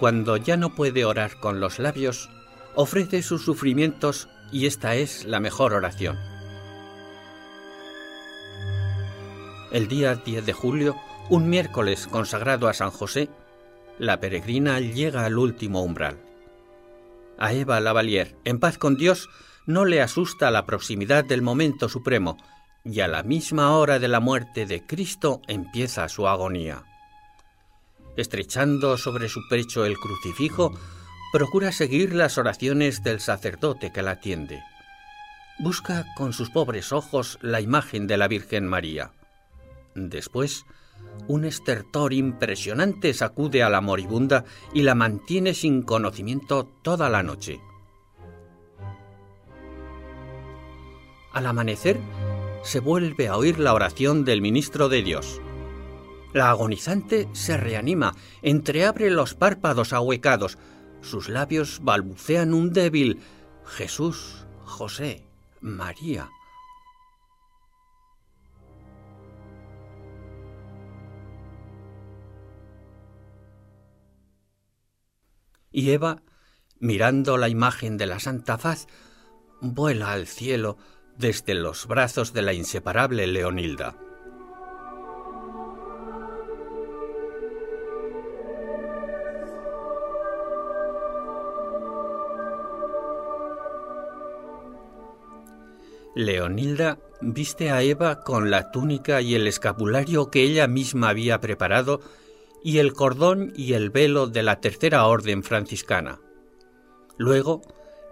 Cuando 0.00 0.36
ya 0.36 0.56
no 0.56 0.74
puede 0.74 1.04
orar 1.04 1.38
con 1.38 1.60
los 1.60 1.78
labios, 1.78 2.28
ofrece 2.74 3.22
sus 3.22 3.44
sufrimientos 3.44 4.28
y 4.50 4.66
esta 4.66 4.96
es 4.96 5.24
la 5.24 5.38
mejor 5.38 5.72
oración. 5.72 6.18
El 9.70 9.86
día 9.86 10.16
10 10.16 10.44
de 10.44 10.52
julio, 10.52 10.96
un 11.30 11.48
miércoles 11.48 12.08
consagrado 12.08 12.66
a 12.66 12.74
San 12.74 12.90
José, 12.90 13.28
la 14.00 14.18
peregrina 14.18 14.80
llega 14.80 15.24
al 15.24 15.38
último 15.38 15.84
umbral. 15.84 16.27
A 17.38 17.52
Eva 17.52 17.80
Lavalier, 17.80 18.36
en 18.44 18.58
paz 18.58 18.78
con 18.78 18.96
Dios, 18.96 19.28
no 19.66 19.84
le 19.84 20.02
asusta 20.02 20.50
la 20.50 20.66
proximidad 20.66 21.24
del 21.24 21.42
momento 21.42 21.88
supremo, 21.88 22.36
y 22.84 23.00
a 23.00 23.08
la 23.08 23.22
misma 23.22 23.76
hora 23.76 23.98
de 23.98 24.08
la 24.08 24.20
muerte 24.20 24.66
de 24.66 24.84
Cristo 24.84 25.42
empieza 25.46 26.08
su 26.08 26.26
agonía. 26.26 26.84
Estrechando 28.16 28.96
sobre 28.96 29.28
su 29.28 29.40
pecho 29.48 29.84
el 29.84 29.96
crucifijo, 29.98 30.72
procura 31.32 31.70
seguir 31.70 32.14
las 32.14 32.38
oraciones 32.38 33.02
del 33.02 33.20
sacerdote 33.20 33.92
que 33.92 34.02
la 34.02 34.12
atiende. 34.12 34.62
Busca 35.58 36.06
con 36.16 36.32
sus 36.32 36.50
pobres 36.50 36.92
ojos 36.92 37.38
la 37.42 37.60
imagen 37.60 38.06
de 38.06 38.16
la 38.16 38.26
Virgen 38.26 38.66
María. 38.66 39.12
Después, 39.94 40.64
un 41.26 41.44
estertor 41.44 42.12
impresionante 42.12 43.12
sacude 43.12 43.62
a 43.62 43.68
la 43.68 43.80
moribunda 43.80 44.44
y 44.72 44.82
la 44.82 44.94
mantiene 44.94 45.54
sin 45.54 45.82
conocimiento 45.82 46.66
toda 46.82 47.08
la 47.08 47.22
noche. 47.22 47.60
Al 51.32 51.46
amanecer, 51.46 51.98
se 52.62 52.80
vuelve 52.80 53.28
a 53.28 53.36
oír 53.36 53.58
la 53.58 53.74
oración 53.74 54.24
del 54.24 54.40
ministro 54.40 54.88
de 54.88 55.02
Dios. 55.02 55.40
La 56.32 56.50
agonizante 56.50 57.28
se 57.32 57.56
reanima, 57.56 58.14
entreabre 58.42 59.10
los 59.10 59.34
párpados 59.34 59.92
ahuecados, 59.92 60.58
sus 61.00 61.28
labios 61.28 61.80
balbucean 61.82 62.52
un 62.54 62.72
débil 62.72 63.20
Jesús, 63.64 64.46
José, 64.64 65.24
María. 65.60 66.28
Y 75.70 75.90
Eva, 75.90 76.22
mirando 76.78 77.36
la 77.36 77.48
imagen 77.48 77.96
de 77.96 78.06
la 78.06 78.20
Santa 78.20 78.58
Faz, 78.58 78.86
vuela 79.60 80.12
al 80.12 80.26
cielo 80.26 80.78
desde 81.16 81.54
los 81.54 81.86
brazos 81.86 82.32
de 82.32 82.42
la 82.42 82.52
inseparable 82.52 83.26
Leonilda. 83.26 83.96
Leonilda 96.14 96.98
viste 97.20 97.70
a 97.70 97.82
Eva 97.82 98.24
con 98.24 98.50
la 98.50 98.72
túnica 98.72 99.20
y 99.20 99.36
el 99.36 99.46
escapulario 99.46 100.30
que 100.30 100.42
ella 100.42 100.66
misma 100.66 101.10
había 101.10 101.40
preparado 101.40 102.00
y 102.62 102.78
el 102.78 102.92
cordón 102.92 103.52
y 103.56 103.74
el 103.74 103.90
velo 103.90 104.26
de 104.26 104.42
la 104.42 104.60
tercera 104.60 105.06
orden 105.06 105.42
franciscana. 105.42 106.20
Luego 107.16 107.62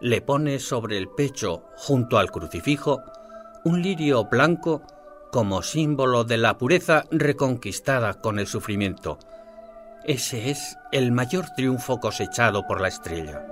le 0.01 0.21
pone 0.21 0.59
sobre 0.59 0.99
el 0.99 1.09
pecho, 1.09 1.65
junto 1.77 2.19
al 2.19 2.31
crucifijo, 2.31 3.03
un 3.65 3.83
lirio 3.83 4.25
blanco 4.25 4.83
como 5.33 5.63
símbolo 5.63 6.25
de 6.25 6.37
la 6.37 6.59
pureza 6.59 7.05
reconquistada 7.11 8.15
con 8.15 8.39
el 8.39 8.47
sufrimiento. 8.47 9.19
Ese 10.05 10.51
es 10.51 10.77
el 10.93 11.13
mayor 11.13 11.47
triunfo 11.57 11.99
cosechado 11.99 12.67
por 12.67 12.81
la 12.81 12.89
estrella. 12.89 13.45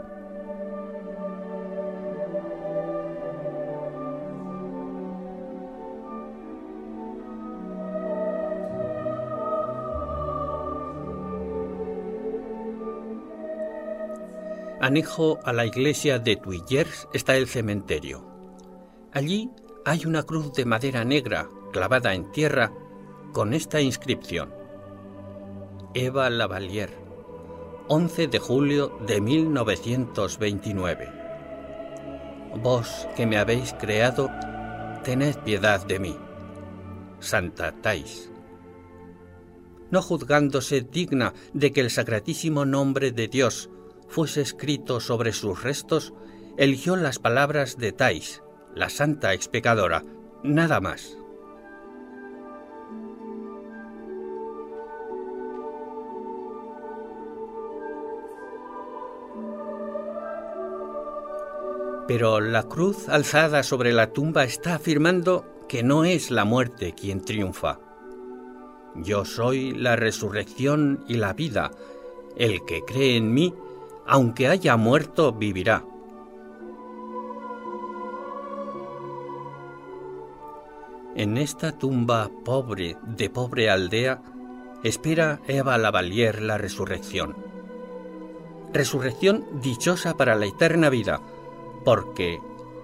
Anejo 14.85 15.41
a 15.45 15.55
la 15.55 15.65
iglesia 15.65 16.19
de 16.19 16.37
Tuillers 16.37 17.09
está 17.15 17.37
el 17.37 17.49
cementerio. 17.49 18.23
Allí 19.13 19.51
hay 19.87 20.05
una 20.05 20.25
cruz 20.25 20.53
de 20.53 20.67
madera 20.67 21.07
negra 21.07 21.49
clavada 21.73 22.13
en 22.13 22.31
tierra 22.33 22.71
con 23.33 23.55
esta 23.55 23.81
inscripción. 23.81 24.53
Eva 25.95 26.29
Lavalier, 26.29 26.91
11 27.89 28.27
de 28.27 28.39
julio 28.39 28.99
de 29.07 29.23
1929. 29.23 31.13
Vos 32.63 33.09
que 33.17 33.25
me 33.25 33.39
habéis 33.39 33.73
creado, 33.73 34.29
tened 35.03 35.39
piedad 35.45 35.83
de 35.87 35.99
mí. 35.99 36.15
Santa 37.21 37.73
Tais. 37.81 38.31
No 39.91 40.03
juzgándose 40.03 40.83
digna 40.83 41.33
de 41.55 41.73
que 41.73 41.81
el 41.81 41.91
sacratísimo 41.91 42.67
nombre 42.67 43.13
de 43.13 43.29
Dios 43.29 43.71
fuese 44.09 44.41
escrito 44.41 45.01
sobre 45.01 45.33
sus 45.33 45.63
restos, 45.63 46.15
eligió 46.57 46.97
las 46.97 47.19
palabras 47.19 47.77
de 47.79 47.93
Tais, 47.93 48.43
la 48.75 48.91
santa 48.91 49.33
expecadora, 49.35 50.05
nada 50.43 50.81
más. 50.81 51.19
Pero 62.07 62.41
la 62.41 62.65
cruz 62.65 63.09
alzada 63.09 63.63
sobre 63.63 63.93
la 63.93 64.13
tumba 64.13 64.45
está 64.45 64.75
afirmando 64.75 65.47
que 65.69 65.83
no 65.83 66.05
es 66.05 66.31
la 66.31 66.45
muerte 66.45 66.95
quien 66.95 67.23
triunfa. 67.23 67.81
Yo 68.95 69.25
soy 69.25 69.73
la 69.73 69.97
resurrección 69.97 71.05
y 71.09 71.15
la 71.15 71.33
vida. 71.33 71.71
El 72.37 72.65
que 72.65 72.85
cree 72.85 73.17
en 73.17 73.33
mí, 73.33 73.55
aunque 74.07 74.49
haya 74.49 74.77
muerto, 74.77 75.33
vivirá. 75.33 75.85
En 81.17 81.39
esta 81.39 81.79
tumba 81.79 82.29
pobre 82.45 82.97
de 83.07 83.31
pobre 83.31 83.71
aldea 83.71 84.21
espera 84.83 85.41
Eva 85.47 85.79
Lavalier 85.79 86.43
la 86.43 86.59
resurrección. 86.59 87.37
Resurrección 88.73 89.45
dichosa 89.63 90.17
para 90.17 90.35
la 90.35 90.47
eterna 90.47 90.91
vida, 90.91 91.21
porque 91.85 92.41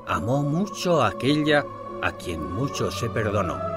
amó 0.06 0.42
mucho 0.42 1.02
a 1.02 1.08
aquella 1.08 1.64
a 2.02 2.12
quien 2.12 2.52
mucho 2.52 2.90
se 2.90 3.10
perdonó. 3.10 3.69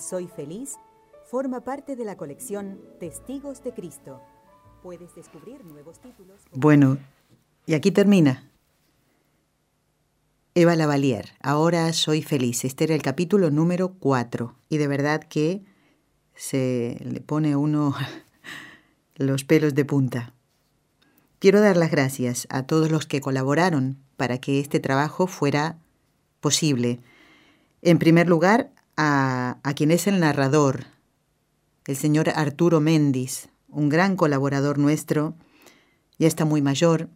Soy 0.00 0.26
feliz, 0.26 0.76
forma 1.24 1.60
parte 1.60 1.94
de 1.94 2.04
la 2.04 2.16
colección 2.16 2.80
Testigos 2.98 3.62
de 3.62 3.72
Cristo. 3.72 4.20
Puedes 4.82 5.14
descubrir 5.14 5.64
nuevos 5.64 6.00
títulos. 6.00 6.40
Bueno, 6.52 6.98
y 7.66 7.74
aquí 7.74 7.90
termina. 7.90 8.50
Eva 10.54 10.74
Lavalier, 10.74 11.30
Ahora 11.40 11.92
soy 11.92 12.22
feliz. 12.22 12.64
Este 12.64 12.84
era 12.84 12.94
el 12.94 13.02
capítulo 13.02 13.50
número 13.50 13.94
4 13.94 14.56
y 14.68 14.78
de 14.78 14.88
verdad 14.88 15.22
que 15.22 15.62
se 16.34 16.96
le 17.04 17.20
pone 17.20 17.54
uno 17.54 17.94
los 19.14 19.44
pelos 19.44 19.74
de 19.74 19.84
punta. 19.84 20.34
Quiero 21.38 21.60
dar 21.60 21.76
las 21.76 21.90
gracias 21.90 22.46
a 22.50 22.66
todos 22.66 22.90
los 22.90 23.06
que 23.06 23.20
colaboraron 23.20 23.98
para 24.16 24.38
que 24.38 24.60
este 24.60 24.80
trabajo 24.80 25.26
fuera 25.26 25.78
posible. 26.40 27.00
En 27.82 27.98
primer 27.98 28.28
lugar, 28.28 28.72
a, 29.02 29.72
quien 29.74 29.90
es 29.90 30.06
el 30.06 30.20
narrador, 30.20 30.84
el 31.86 31.96
señor 31.96 32.28
Arturo 32.28 32.80
Méndez, 32.80 33.48
un 33.68 33.88
gran 33.88 34.14
colaborador 34.14 34.78
nuestro, 34.78 35.36
ya 36.18 36.28
está 36.28 36.44
muy 36.44 36.60
mayor, 36.60 37.08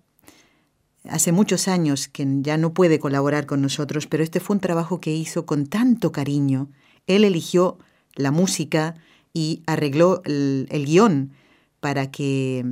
hace 1.07 1.31
muchos 1.31 1.69
años 1.69 2.09
que 2.09 2.27
ya 2.41 2.57
no 2.57 2.73
puede 2.73 2.99
colaborar 2.99 3.45
con 3.45 3.61
nosotros, 3.61 4.07
pero 4.07 4.23
este 4.23 4.41
fue 4.41 4.57
un 4.57 4.61
trabajo 4.61 4.99
que 4.99 5.15
hizo 5.15 5.45
con 5.45 5.67
tanto 5.67 6.11
cariño. 6.11 6.71
Él 7.07 7.23
eligió 7.23 7.77
la 8.15 8.31
música 8.31 8.95
y 9.35 9.63
arregló 9.67 10.23
el, 10.25 10.67
guion 10.87 11.33
para 11.81 12.11
que 12.11 12.65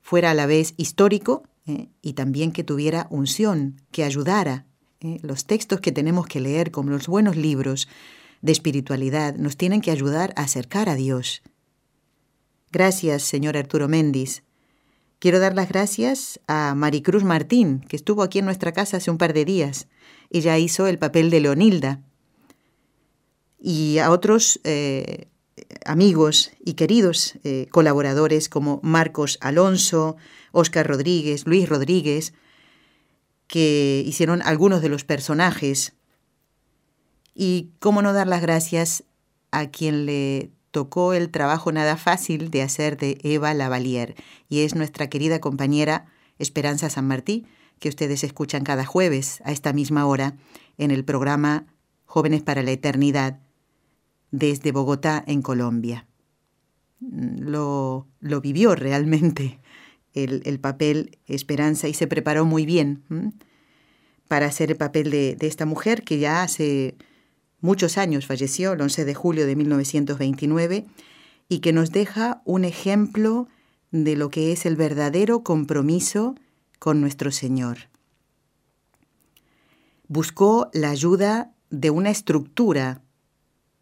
fuera 0.00 0.30
a 0.30 0.34
la 0.34 0.46
vez 0.46 0.74
histórico 0.76 1.42
eh, 1.66 1.88
y 2.02 2.12
también 2.12 2.52
que 2.52 2.62
tuviera 2.62 3.08
unción, 3.10 3.80
que 3.90 4.04
ayudara. 4.04 4.66
Eh. 5.00 5.18
Los 5.22 5.46
textos 5.46 5.80
que 5.80 5.92
tenemos 5.92 6.26
que 6.26 6.40
leer, 6.40 6.70
como 6.70 6.90
los 6.90 7.06
buenos 7.06 7.36
libros 7.36 7.88
de 8.42 8.52
espiritualidad, 8.52 9.34
nos 9.36 9.56
tienen 9.56 9.80
que 9.80 9.90
ayudar 9.90 10.32
a 10.36 10.42
acercar 10.42 10.88
a 10.88 10.94
Dios. 10.94 11.42
Gracias, 12.70 13.22
señor 13.22 13.56
Arturo 13.56 13.88
Méndez. 13.88 14.42
Quiero 15.18 15.38
dar 15.38 15.54
las 15.54 15.68
gracias 15.68 16.40
a 16.46 16.74
Maricruz 16.74 17.24
Martín, 17.24 17.80
que 17.80 17.96
estuvo 17.96 18.22
aquí 18.22 18.38
en 18.38 18.44
nuestra 18.44 18.72
casa 18.72 18.98
hace 18.98 19.10
un 19.10 19.18
par 19.18 19.32
de 19.32 19.44
días. 19.44 19.88
Ella 20.30 20.56
hizo 20.58 20.86
el 20.86 20.98
papel 20.98 21.30
de 21.30 21.40
Leonilda. 21.40 22.02
Y 23.58 23.98
a 23.98 24.10
otros 24.10 24.60
eh, 24.64 25.28
amigos 25.84 26.52
y 26.64 26.74
queridos 26.74 27.34
eh, 27.44 27.66
colaboradores 27.70 28.48
como 28.48 28.80
Marcos 28.82 29.38
Alonso, 29.40 30.16
Óscar 30.52 30.86
Rodríguez, 30.86 31.46
Luis 31.46 31.68
Rodríguez, 31.68 32.32
que 33.50 34.04
hicieron 34.06 34.42
algunos 34.42 34.80
de 34.80 34.88
los 34.88 35.02
personajes. 35.02 35.92
Y 37.34 37.70
cómo 37.80 38.00
no 38.00 38.12
dar 38.12 38.28
las 38.28 38.42
gracias 38.42 39.02
a 39.50 39.66
quien 39.70 40.06
le 40.06 40.52
tocó 40.70 41.14
el 41.14 41.30
trabajo 41.30 41.72
nada 41.72 41.96
fácil 41.96 42.50
de 42.52 42.62
hacer 42.62 42.96
de 42.96 43.18
Eva 43.24 43.52
Lavalier, 43.52 44.14
y 44.48 44.60
es 44.60 44.76
nuestra 44.76 45.08
querida 45.08 45.40
compañera 45.40 46.06
Esperanza 46.38 46.88
San 46.90 47.08
Martí, 47.08 47.44
que 47.80 47.88
ustedes 47.88 48.22
escuchan 48.22 48.62
cada 48.62 48.84
jueves 48.84 49.42
a 49.44 49.50
esta 49.50 49.72
misma 49.72 50.06
hora 50.06 50.36
en 50.78 50.92
el 50.92 51.04
programa 51.04 51.66
Jóvenes 52.04 52.42
para 52.42 52.62
la 52.62 52.70
Eternidad 52.70 53.40
desde 54.30 54.70
Bogotá, 54.70 55.24
en 55.26 55.42
Colombia. 55.42 56.06
Lo, 57.00 58.06
lo 58.20 58.40
vivió 58.40 58.76
realmente 58.76 59.58
el, 60.14 60.42
el, 60.44 60.60
papel 60.60 61.18
Esperanza 61.26 61.88
y 61.88 61.94
se 61.94 62.06
preparó 62.06 62.44
muy 62.44 62.66
bien 62.66 63.02
para 64.28 64.46
hacer 64.46 64.70
el 64.70 64.76
papel 64.76 65.10
de, 65.10 65.36
de 65.36 65.46
esta 65.46 65.66
mujer 65.66 66.02
que 66.02 66.18
ya 66.18 66.42
hace 66.42 66.96
muchos 67.60 67.98
años 67.98 68.26
falleció, 68.26 68.72
el 68.72 68.80
11 68.80 69.04
de 69.04 69.14
julio 69.14 69.46
de 69.46 69.56
1929, 69.56 70.86
y 71.48 71.58
que 71.58 71.72
nos 71.72 71.90
deja 71.90 72.42
un 72.44 72.64
ejemplo 72.64 73.48
de 73.90 74.16
lo 74.16 74.30
que 74.30 74.52
es 74.52 74.66
el 74.66 74.76
verdadero 74.76 75.42
compromiso 75.42 76.34
con 76.78 77.00
nuestro 77.00 77.30
Señor. 77.30 77.88
Buscó 80.08 80.70
la 80.72 80.90
ayuda 80.90 81.52
de 81.70 81.90
una 81.90 82.10
estructura 82.10 83.02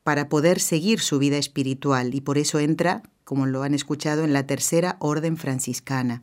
para 0.02 0.28
poder 0.28 0.60
seguir 0.60 1.00
su 1.00 1.18
vida 1.18 1.36
espiritual 1.36 2.14
y 2.14 2.20
por 2.20 2.38
eso 2.38 2.58
entra, 2.58 3.02
como 3.28 3.44
lo 3.44 3.62
han 3.62 3.74
escuchado, 3.74 4.24
en 4.24 4.32
la 4.32 4.46
tercera 4.46 4.96
orden 5.00 5.36
franciscana. 5.36 6.22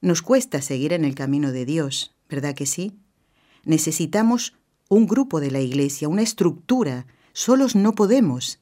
Nos 0.00 0.22
cuesta 0.22 0.62
seguir 0.62 0.94
en 0.94 1.04
el 1.04 1.14
camino 1.14 1.52
de 1.52 1.66
Dios, 1.66 2.16
¿verdad 2.26 2.54
que 2.54 2.64
sí? 2.64 2.96
Necesitamos 3.64 4.54
un 4.88 5.06
grupo 5.06 5.40
de 5.40 5.50
la 5.50 5.60
iglesia, 5.60 6.08
una 6.08 6.22
estructura. 6.22 7.06
Solos 7.34 7.76
no 7.76 7.94
podemos. 7.94 8.60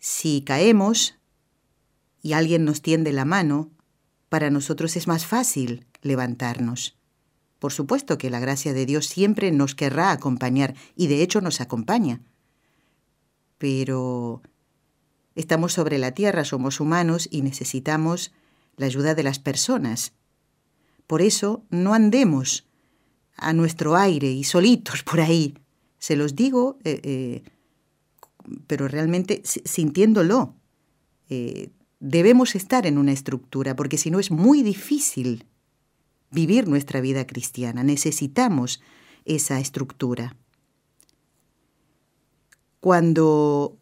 Si 0.00 0.42
caemos 0.42 1.14
y 2.20 2.32
alguien 2.32 2.64
nos 2.64 2.82
tiende 2.82 3.12
la 3.12 3.24
mano, 3.24 3.70
para 4.28 4.50
nosotros 4.50 4.96
es 4.96 5.06
más 5.06 5.24
fácil 5.24 5.86
levantarnos. 6.00 6.98
Por 7.60 7.72
supuesto 7.72 8.18
que 8.18 8.28
la 8.28 8.40
gracia 8.40 8.72
de 8.72 8.86
Dios 8.86 9.06
siempre 9.06 9.52
nos 9.52 9.76
querrá 9.76 10.10
acompañar 10.10 10.74
y 10.96 11.06
de 11.06 11.22
hecho 11.22 11.40
nos 11.40 11.60
acompaña. 11.60 12.22
Pero 13.58 14.42
estamos 15.34 15.72
sobre 15.72 15.98
la 15.98 16.12
tierra, 16.12 16.44
somos 16.44 16.80
humanos 16.80 17.28
y 17.30 17.42
necesitamos 17.42 18.32
la 18.76 18.86
ayuda 18.86 19.14
de 19.14 19.22
las 19.22 19.38
personas. 19.38 20.12
Por 21.06 21.22
eso 21.22 21.64
no 21.70 21.94
andemos 21.94 22.66
a 23.36 23.52
nuestro 23.52 23.96
aire 23.96 24.30
y 24.30 24.44
solitos 24.44 25.02
por 25.02 25.20
ahí. 25.20 25.54
Se 25.98 26.16
los 26.16 26.34
digo, 26.34 26.78
eh, 26.84 27.00
eh, 27.02 27.42
pero 28.66 28.88
realmente 28.88 29.42
sintiéndolo. 29.44 30.54
Eh, 31.28 31.70
debemos 32.00 32.54
estar 32.54 32.86
en 32.86 32.98
una 32.98 33.12
estructura, 33.12 33.76
porque 33.76 33.98
si 33.98 34.10
no 34.10 34.20
es 34.20 34.30
muy 34.30 34.62
difícil 34.62 35.46
vivir 36.30 36.66
nuestra 36.66 37.00
vida 37.00 37.26
cristiana. 37.26 37.84
Necesitamos 37.84 38.80
esa 39.24 39.60
estructura. 39.60 40.36
Cuando 42.80 43.78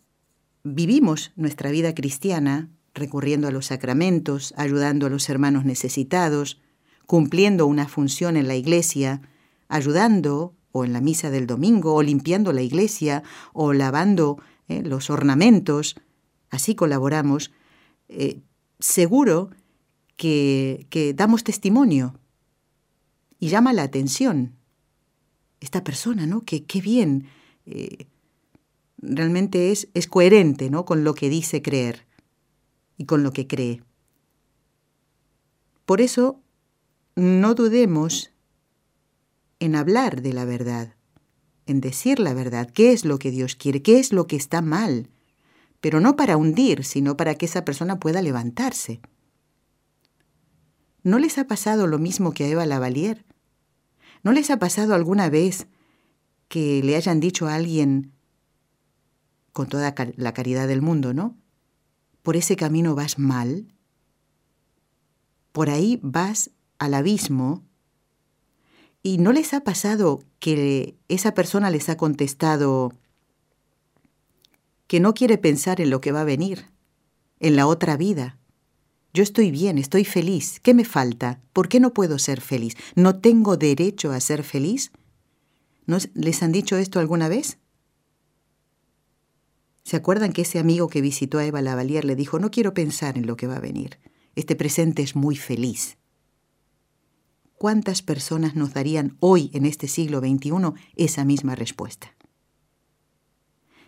vivimos 0.65 1.33
nuestra 1.37 1.71
vida 1.71 1.95
cristiana, 1.95 2.69
recurriendo 2.95 3.49
a 3.49 3.51
los 3.51 3.67
sacramentos, 3.67 4.55
ayudando 4.57 5.07
a 5.07 5.11
los 5.11 5.29
hermanos 5.29 5.65
necesitados, 5.65 6.61
cumpliendo 7.07 7.67
una 7.67 7.89
función 7.89 8.37
en 8.37 8.49
la 8.49 8.57
iglesia, 8.57 9.23
ayudando 9.69 10.55
o 10.73 10.85
en 10.85 10.93
la 10.93 11.01
misa 11.01 11.31
del 11.31 11.47
domingo, 11.47 11.95
o 11.95 12.03
limpiando 12.03 12.53
la 12.53 12.63
iglesia, 12.63 13.23
o 13.53 13.73
lavando 13.73 14.39
eh, 14.69 14.83
los 14.83 15.11
ornamentos, 15.11 15.97
así 16.51 16.75
colaboramos, 16.75 17.51
eh, 18.09 18.41
seguro 18.79 19.51
que, 20.17 20.87
que, 20.91 21.15
damos 21.15 21.43
testimonio 21.45 22.15
y 23.39 23.49
llama 23.49 23.73
la 23.73 23.83
atención 23.83 24.55
esta 25.61 25.83
persona, 25.83 26.27
¿no? 26.27 26.43
Que 26.43 26.65
qué 26.65 26.81
bien, 26.81 27.27
eh, 27.67 28.07
realmente 29.03 29.73
es, 29.73 29.89
es 29.95 30.07
coherente, 30.07 30.71
¿no? 30.71 30.85
Con 30.85 31.05
lo 31.05 31.15
que 31.15 31.29
dice 31.29 31.63
creer 31.63 32.07
y 32.97 33.07
con 33.07 33.23
lo 33.23 33.33
que 33.33 33.47
cree. 33.47 33.83
Por 35.87 36.01
eso, 36.01 36.41
no 37.17 37.55
dudemos 37.55 38.33
en 39.59 39.75
hablar 39.75 40.23
de 40.23 40.33
la 40.33 40.45
verdad, 40.45 40.95
en 41.67 41.81
decir 41.81 42.19
la 42.19 42.35
verdad, 42.35 42.71
qué 42.71 42.93
es 42.93 43.05
lo 43.05 43.19
que 43.19 43.31
Dios 43.31 43.57
quiere, 43.57 43.83
qué 43.83 43.99
es 43.99 44.13
lo 44.13 44.27
que 44.27 44.37
está 44.37 44.63
mal, 44.63 45.11
pero 45.81 46.01
no 46.01 46.17
para 46.17 46.37
hundir, 46.37 46.85
sino 46.85 47.17
para 47.17 47.35
que 47.35 47.47
esa 47.47 47.65
persona 47.65 47.99
pueda 47.99 48.23
levantarse. 48.23 49.01
¿No 51.03 51.19
les 51.19 51.39
ha 51.39 51.47
pasado 51.47 51.87
lo 51.87 51.99
mismo 51.99 52.33
que 52.33 52.45
a 52.45 52.49
Eva 52.49 52.67
Lavalier? 52.67 53.25
¿No 54.23 54.33
les 54.33 54.51
ha 54.51 54.59
pasado 54.59 54.95
alguna 54.95 55.31
vez 55.31 55.67
que 56.49 56.83
le 56.83 56.97
hayan 56.97 57.21
dicho 57.21 57.47
a 57.47 57.55
alguien, 57.55 58.13
con 59.61 59.69
toda 59.69 59.95
la 60.17 60.33
caridad 60.33 60.67
del 60.69 60.81
mundo, 60.81 61.13
¿no? 61.13 61.37
Por 62.23 62.37
ese 62.37 62.57
camino 62.57 62.95
vas 62.95 63.19
mal, 63.19 63.67
por 65.53 65.69
ahí 65.69 66.01
vas 66.03 66.51
al 66.79 66.95
abismo 66.95 67.63
¿Y 69.03 69.19
no 69.19 69.33
les 69.33 69.55
ha 69.55 69.61
pasado 69.61 70.23
que 70.39 70.97
esa 71.09 71.35
persona 71.35 71.71
les 71.71 71.89
ha 71.89 71.97
contestado 71.97 72.93
que 74.87 75.01
no 75.01 75.15
quiere 75.15 75.39
pensar 75.39 75.81
en 75.81 75.91
lo 75.91 76.01
que 76.01 76.13
va 76.13 76.23
a 76.23 76.25
venir, 76.25 76.67
en 77.39 77.57
la 77.57 77.67
otra 77.67 77.97
vida? 77.97 78.39
Yo 79.15 79.23
estoy 79.23 79.51
bien, 79.51 79.79
estoy 79.79 80.05
feliz. 80.05 80.61
¿Qué 80.61 80.75
me 80.75 80.85
falta? 80.85 81.41
¿Por 81.53 81.69
qué 81.69 81.81
no 81.81 81.93
puedo 81.93 82.19
ser 82.19 82.41
feliz? 82.41 82.77
¿No 82.95 83.21
tengo 83.21 83.57
derecho 83.57 84.13
a 84.13 84.21
ser 84.21 84.43
feliz? 84.43 84.93
¿No 85.87 85.99
les 86.15 86.43
han 86.43 86.53
dicho 86.53 86.77
esto 86.77 87.01
alguna 87.01 87.29
vez? 87.29 87.60
¿Se 89.91 89.97
acuerdan 89.97 90.33
que 90.33 90.43
ese 90.43 90.61
amigo 90.61 90.87
que 90.87 91.01
visitó 91.01 91.39
a 91.39 91.45
Eva 91.45 91.63
Lavalier 91.63 92.05
le 92.05 92.15
dijo, 92.15 92.39
no 92.39 92.53
quiero 92.53 92.75
pensar 92.75 93.19
en 93.19 93.27
lo 93.27 93.35
que 93.35 93.49
va 93.49 93.57
a 93.57 93.61
venir? 93.61 93.99
Este 94.37 94.55
presente 94.55 95.03
es 95.03 95.17
muy 95.17 95.35
feliz. 95.35 95.99
¿cuántas 97.59 98.01
personas 98.01 98.55
nos 98.55 98.73
darían 98.73 99.17
hoy, 99.19 99.51
en 99.53 99.67
este 99.67 99.89
siglo 99.89 100.21
XXI, 100.21 100.53
esa 100.95 101.25
misma 101.25 101.57
respuesta? 101.57 102.15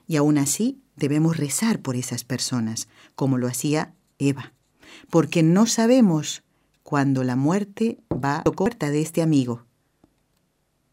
Y 0.08 0.16
aún 0.16 0.38
así 0.38 0.82
debemos 0.96 1.36
rezar 1.36 1.82
por 1.82 1.94
esas 1.94 2.24
personas, 2.24 2.88
como 3.14 3.38
lo 3.38 3.46
hacía 3.46 3.94
Eva, 4.18 4.54
porque 5.08 5.44
no 5.44 5.66
sabemos 5.66 6.42
cuándo 6.82 7.22
la 7.22 7.36
muerte 7.36 8.00
va 8.12 8.38
a 8.38 8.42
la 8.44 8.50
puerta 8.50 8.90
de 8.90 9.02
este 9.02 9.22
amigo. 9.22 9.66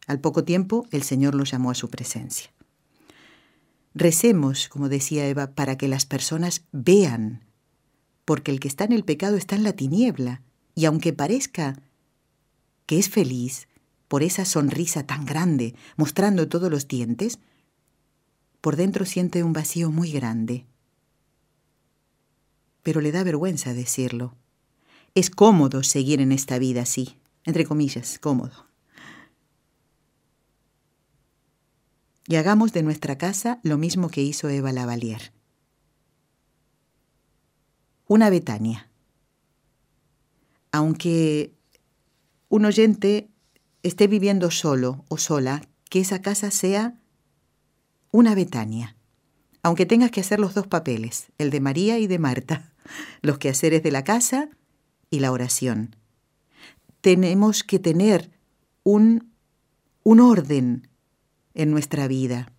Al 0.06 0.20
poco 0.20 0.44
tiempo 0.44 0.86
el 0.92 1.02
Señor 1.02 1.34
lo 1.34 1.42
llamó 1.42 1.72
a 1.72 1.74
su 1.74 1.90
presencia. 1.90 2.52
Recemos, 3.94 4.68
como 4.68 4.88
decía 4.88 5.26
Eva, 5.26 5.54
para 5.54 5.76
que 5.76 5.88
las 5.88 6.06
personas 6.06 6.62
vean, 6.72 7.44
porque 8.24 8.52
el 8.52 8.60
que 8.60 8.68
está 8.68 8.84
en 8.84 8.92
el 8.92 9.04
pecado 9.04 9.36
está 9.36 9.56
en 9.56 9.64
la 9.64 9.72
tiniebla, 9.72 10.42
y 10.74 10.84
aunque 10.84 11.12
parezca 11.12 11.82
que 12.86 12.98
es 12.98 13.08
feliz 13.08 13.68
por 14.08 14.22
esa 14.22 14.44
sonrisa 14.44 15.06
tan 15.06 15.24
grande, 15.24 15.74
mostrando 15.96 16.48
todos 16.48 16.70
los 16.70 16.86
dientes, 16.88 17.38
por 18.60 18.76
dentro 18.76 19.04
siente 19.04 19.42
un 19.42 19.52
vacío 19.52 19.90
muy 19.90 20.12
grande. 20.12 20.66
Pero 22.82 23.00
le 23.00 23.12
da 23.12 23.22
vergüenza 23.24 23.74
decirlo. 23.74 24.36
Es 25.14 25.30
cómodo 25.30 25.82
seguir 25.82 26.20
en 26.20 26.32
esta 26.32 26.58
vida 26.58 26.82
así, 26.82 27.18
entre 27.44 27.64
comillas, 27.64 28.18
cómodo. 28.18 28.69
Y 32.30 32.36
hagamos 32.36 32.72
de 32.72 32.84
nuestra 32.84 33.18
casa 33.18 33.58
lo 33.64 33.76
mismo 33.76 34.08
que 34.08 34.22
hizo 34.22 34.48
Eva 34.48 34.70
Lavalier. 34.70 35.32
Una 38.06 38.30
Betania. 38.30 38.88
Aunque 40.70 41.52
un 42.48 42.66
oyente 42.66 43.28
esté 43.82 44.06
viviendo 44.06 44.52
solo 44.52 45.04
o 45.08 45.18
sola, 45.18 45.62
que 45.88 45.98
esa 45.98 46.22
casa 46.22 46.52
sea 46.52 46.94
una 48.12 48.36
Betania. 48.36 48.94
Aunque 49.64 49.84
tengas 49.84 50.12
que 50.12 50.20
hacer 50.20 50.38
los 50.38 50.54
dos 50.54 50.68
papeles, 50.68 51.32
el 51.36 51.50
de 51.50 51.58
María 51.58 51.98
y 51.98 52.06
de 52.06 52.20
Marta, 52.20 52.72
los 53.22 53.38
quehaceres 53.38 53.82
de 53.82 53.90
la 53.90 54.04
casa 54.04 54.50
y 55.10 55.18
la 55.18 55.32
oración. 55.32 55.96
Tenemos 57.00 57.64
que 57.64 57.80
tener 57.80 58.30
un, 58.84 59.32
un 60.04 60.20
orden 60.20 60.89
en 61.60 61.70
nuestra 61.70 62.08
vida. 62.08 62.50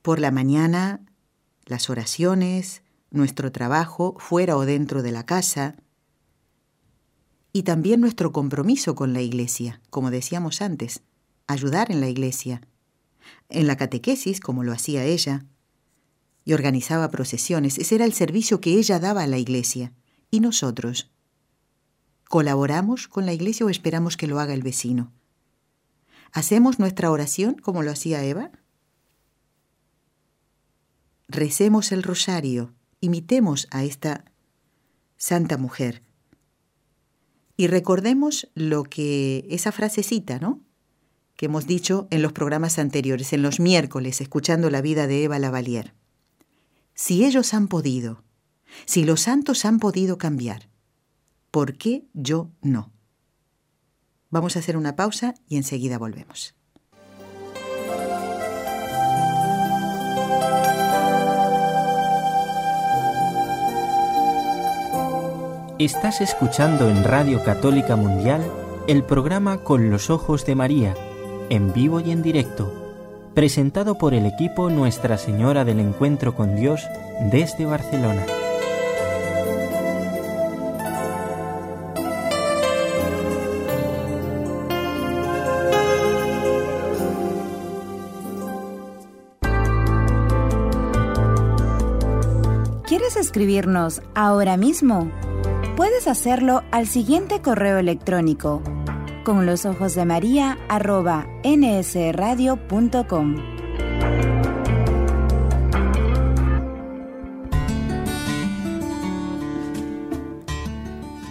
Por 0.00 0.20
la 0.20 0.30
mañana, 0.30 1.00
las 1.66 1.90
oraciones, 1.90 2.82
nuestro 3.10 3.50
trabajo 3.50 4.14
fuera 4.20 4.56
o 4.56 4.64
dentro 4.64 5.02
de 5.02 5.10
la 5.10 5.26
casa, 5.26 5.74
y 7.52 7.64
también 7.64 8.00
nuestro 8.00 8.30
compromiso 8.30 8.94
con 8.94 9.12
la 9.12 9.22
Iglesia, 9.22 9.80
como 9.90 10.12
decíamos 10.12 10.62
antes, 10.62 11.02
ayudar 11.48 11.90
en 11.90 12.00
la 12.00 12.08
Iglesia, 12.08 12.60
en 13.48 13.66
la 13.66 13.76
catequesis, 13.76 14.38
como 14.38 14.62
lo 14.62 14.70
hacía 14.72 15.02
ella, 15.02 15.46
y 16.44 16.52
organizaba 16.52 17.10
procesiones. 17.10 17.78
Ese 17.78 17.96
era 17.96 18.04
el 18.04 18.12
servicio 18.12 18.60
que 18.60 18.78
ella 18.78 19.00
daba 19.00 19.24
a 19.24 19.26
la 19.26 19.38
Iglesia. 19.38 19.92
¿Y 20.30 20.38
nosotros? 20.38 21.10
¿Colaboramos 22.28 23.08
con 23.08 23.26
la 23.26 23.32
Iglesia 23.32 23.66
o 23.66 23.68
esperamos 23.68 24.16
que 24.16 24.28
lo 24.28 24.38
haga 24.38 24.54
el 24.54 24.62
vecino? 24.62 25.12
¿Hacemos 26.32 26.78
nuestra 26.78 27.10
oración 27.10 27.54
como 27.54 27.82
lo 27.82 27.90
hacía 27.90 28.24
Eva? 28.24 28.50
Recemos 31.28 31.92
el 31.92 32.02
rosario, 32.02 32.72
imitemos 33.00 33.68
a 33.70 33.84
esta 33.84 34.24
santa 35.16 35.56
mujer. 35.56 36.02
Y 37.56 37.66
recordemos 37.66 38.48
lo 38.54 38.84
que 38.84 39.46
esa 39.50 39.70
frasecita, 39.72 40.38
¿no? 40.38 40.60
Que 41.36 41.46
hemos 41.46 41.66
dicho 41.66 42.06
en 42.10 42.22
los 42.22 42.32
programas 42.32 42.78
anteriores, 42.78 43.32
en 43.32 43.42
los 43.42 43.60
miércoles, 43.60 44.20
escuchando 44.20 44.70
la 44.70 44.80
vida 44.80 45.06
de 45.06 45.24
Eva 45.24 45.38
Lavalier. 45.38 45.94
Si 46.94 47.24
ellos 47.24 47.54
han 47.54 47.68
podido, 47.68 48.22
si 48.86 49.04
los 49.04 49.22
santos 49.22 49.64
han 49.64 49.78
podido 49.78 50.16
cambiar, 50.18 50.68
¿por 51.50 51.76
qué 51.76 52.04
yo 52.12 52.50
no? 52.62 52.92
Vamos 54.30 54.54
a 54.54 54.60
hacer 54.60 54.76
una 54.76 54.94
pausa 54.94 55.34
y 55.48 55.56
enseguida 55.56 55.98
volvemos. 55.98 56.54
Estás 65.80 66.20
escuchando 66.20 66.90
en 66.90 67.02
Radio 67.04 67.42
Católica 67.42 67.96
Mundial 67.96 68.44
el 68.86 69.02
programa 69.02 69.64
Con 69.64 69.90
los 69.90 70.10
Ojos 70.10 70.44
de 70.46 70.54
María, 70.54 70.94
en 71.48 71.72
vivo 71.72 72.00
y 72.00 72.10
en 72.12 72.22
directo, 72.22 73.32
presentado 73.34 73.96
por 73.96 74.14
el 74.14 74.26
equipo 74.26 74.70
Nuestra 74.70 75.16
Señora 75.16 75.64
del 75.64 75.80
Encuentro 75.80 76.36
con 76.36 76.54
Dios 76.54 76.86
desde 77.32 77.64
Barcelona. 77.64 78.24
Escribirnos 93.30 94.02
ahora 94.16 94.56
mismo? 94.56 95.08
Puedes 95.76 96.08
hacerlo 96.08 96.64
al 96.72 96.88
siguiente 96.88 97.40
correo 97.40 97.78
electrónico 97.78 98.60
con 99.22 99.46
los 99.46 99.66
ojos 99.66 99.94
de 99.94 100.04
María 100.04 100.58
nsradio.com. 101.44 103.36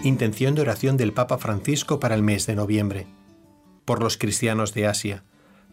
Intención 0.02 0.54
de 0.54 0.62
oración 0.62 0.96
del 0.96 1.12
Papa 1.12 1.36
Francisco 1.36 2.00
para 2.00 2.14
el 2.14 2.22
mes 2.22 2.46
de 2.46 2.54
noviembre. 2.54 3.06
Por 3.84 4.02
los 4.02 4.16
cristianos 4.16 4.72
de 4.72 4.86
Asia, 4.86 5.22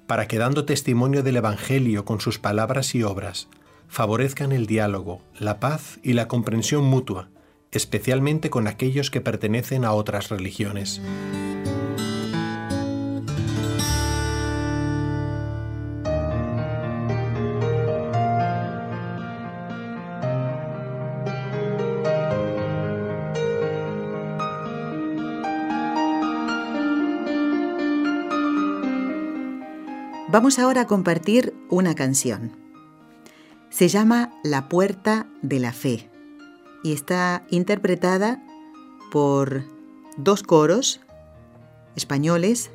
para 0.08 0.28
que 0.28 0.38
dando 0.38 0.66
testimonio 0.66 1.24
del 1.24 1.38
Evangelio 1.38 2.04
con 2.04 2.20
sus 2.20 2.38
palabras 2.38 2.94
y 2.96 3.04
obras, 3.04 3.48
favorezcan 3.88 4.52
el 4.52 4.66
diálogo, 4.68 5.22
la 5.40 5.60
paz 5.60 6.00
y 6.04 6.14
la 6.14 6.28
comprensión 6.28 6.84
mutua, 6.84 7.30
especialmente 7.72 8.50
con 8.50 8.68
aquellos 8.68 9.12
que 9.12 9.22
pertenecen 9.22 9.86
a 9.86 9.94
otras 9.94 10.30
religiones. 10.30 11.02
Vamos 30.30 30.60
ahora 30.60 30.82
a 30.82 30.88
compartir 30.88 31.56
una 31.70 31.96
canción. 31.96 32.67
Se 33.70 33.88
llama 33.88 34.32
La 34.44 34.70
Puerta 34.70 35.28
de 35.42 35.60
la 35.60 35.74
Fe 35.74 36.10
y 36.84 36.94
está 36.94 37.46
interpretada 37.50 38.44
por 39.12 39.64
dos 40.18 40.44
coros 40.44 41.02
españoles. 41.96 42.72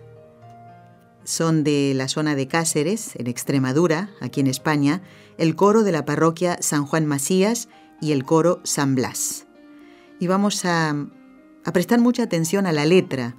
Son 1.24 1.64
de 1.64 1.92
la 1.94 2.08
zona 2.08 2.34
de 2.34 2.48
Cáceres, 2.48 3.14
en 3.16 3.26
Extremadura, 3.26 4.10
aquí 4.20 4.40
en 4.40 4.48
España, 4.48 5.02
el 5.38 5.56
coro 5.56 5.82
de 5.82 5.92
la 5.92 6.04
parroquia 6.04 6.58
San 6.60 6.84
Juan 6.84 7.06
Macías 7.06 7.68
y 8.00 8.12
el 8.12 8.24
coro 8.24 8.60
San 8.64 8.94
Blas. 8.94 9.46
Y 10.18 10.26
vamos 10.26 10.64
a, 10.64 10.94
prestar 11.72 12.00
mucha 12.00 12.24
atención 12.24 12.66
a 12.66 12.72
la 12.72 12.84
letra 12.84 13.36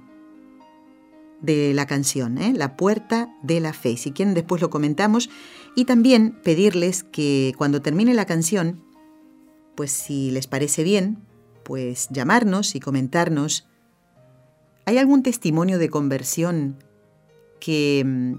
de 1.40 1.74
la 1.74 1.86
canción, 1.86 2.38
¿eh? 2.38 2.52
La 2.54 2.76
Puerta 2.76 3.28
de 3.42 3.60
la 3.60 3.74
Fe. 3.74 3.98
Si 3.98 4.12
quieren, 4.12 4.34
después 4.34 4.62
lo 4.62 4.70
comentamos. 4.70 5.28
Y 5.74 5.86
también 5.86 6.38
pedirles 6.42 7.02
que 7.02 7.52
cuando 7.58 7.82
termine 7.82 8.14
la 8.14 8.26
canción, 8.26 8.84
pues 9.74 9.90
si 9.90 10.30
les 10.30 10.46
parece 10.46 10.84
bien, 10.84 11.18
pues 11.64 12.08
llamarnos 12.10 12.74
y 12.74 12.80
comentarnos. 12.80 13.66
¿Hay 14.84 14.98
algún 14.98 15.22
testimonio 15.22 15.78
de 15.78 15.88
conversión 15.88 16.76
que 17.60 18.02
mm, 18.04 18.34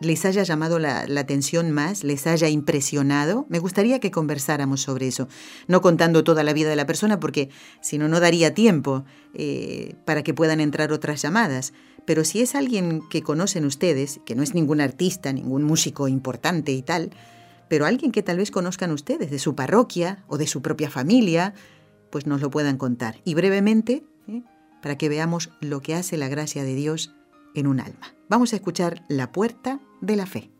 les 0.00 0.24
haya 0.24 0.42
llamado 0.42 0.78
la, 0.78 1.06
atención 1.18 1.70
más, 1.70 2.04
les 2.04 2.26
haya 2.26 2.48
impresionado, 2.48 3.46
me 3.48 3.58
gustaría 3.58 4.00
que 4.00 4.10
conversáramos 4.10 4.80
sobre 4.80 5.06
eso, 5.06 5.28
no 5.68 5.82
contando 5.82 6.24
toda 6.24 6.42
la 6.42 6.54
vida 6.54 6.70
de 6.70 6.76
la 6.76 6.86
persona, 6.86 7.20
porque 7.20 7.50
si 7.82 7.98
no, 7.98 8.08
no 8.08 8.18
daría 8.18 8.54
tiempo 8.54 9.04
eh, 9.34 9.94
para 10.06 10.22
que 10.22 10.34
puedan 10.34 10.60
entrar 10.60 10.92
otras 10.92 11.20
llamadas. 11.22 11.74
Pero 12.06 12.24
si 12.24 12.40
es 12.40 12.54
alguien 12.54 13.02
que 13.10 13.22
conocen 13.22 13.66
ustedes, 13.66 14.20
que 14.24 14.34
no 14.34 14.42
es 14.42 14.54
ningún 14.54 14.80
artista, 14.80 15.32
ningún 15.32 15.62
músico 15.62 16.08
importante 16.08 16.72
y 16.72 16.80
tal, 16.80 17.10
pero 17.68 17.84
alguien 17.84 18.10
que 18.10 18.22
tal 18.22 18.38
vez 18.38 18.50
conozcan 18.50 18.90
ustedes 18.90 19.30
de 19.30 19.38
su 19.38 19.54
parroquia 19.54 20.24
o 20.28 20.38
de 20.38 20.46
su 20.46 20.62
propia 20.62 20.90
familia, 20.90 21.54
pues 22.10 22.26
nos 22.26 22.40
lo 22.40 22.50
puedan 22.50 22.78
contar. 22.78 23.20
Y 23.24 23.34
brevemente, 23.34 24.02
¿eh? 24.26 24.42
para 24.80 24.96
que 24.96 25.10
veamos 25.10 25.50
lo 25.60 25.82
que 25.82 25.94
hace 25.94 26.16
la 26.16 26.28
gracia 26.28 26.64
de 26.64 26.74
Dios 26.74 27.14
en 27.54 27.66
un 27.66 27.80
alma. 27.80 28.14
Vamos 28.28 28.52
a 28.52 28.56
escuchar 28.56 29.04
La 29.08 29.30
Puerta 29.30 29.78
de 30.00 30.16
la 30.16 30.26
Fe. 30.26 30.50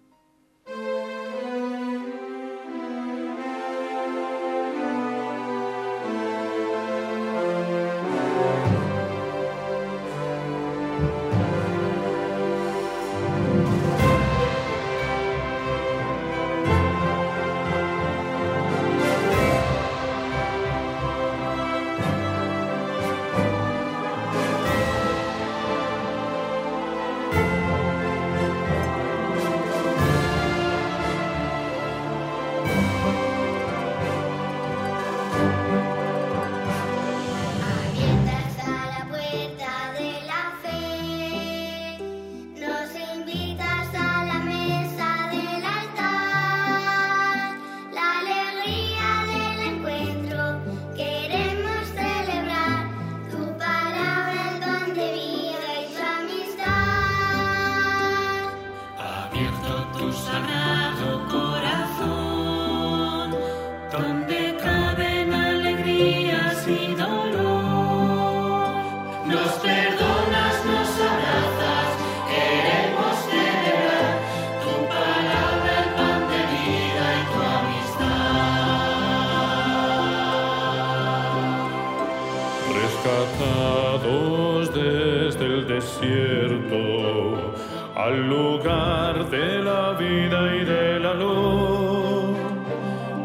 Al 87.97 88.29
lugar 88.29 89.31
de 89.31 89.63
la 89.63 89.93
vida 89.93 90.57
y 90.57 90.65
de 90.65 90.99
la 91.01 91.15
luz, 91.15 92.37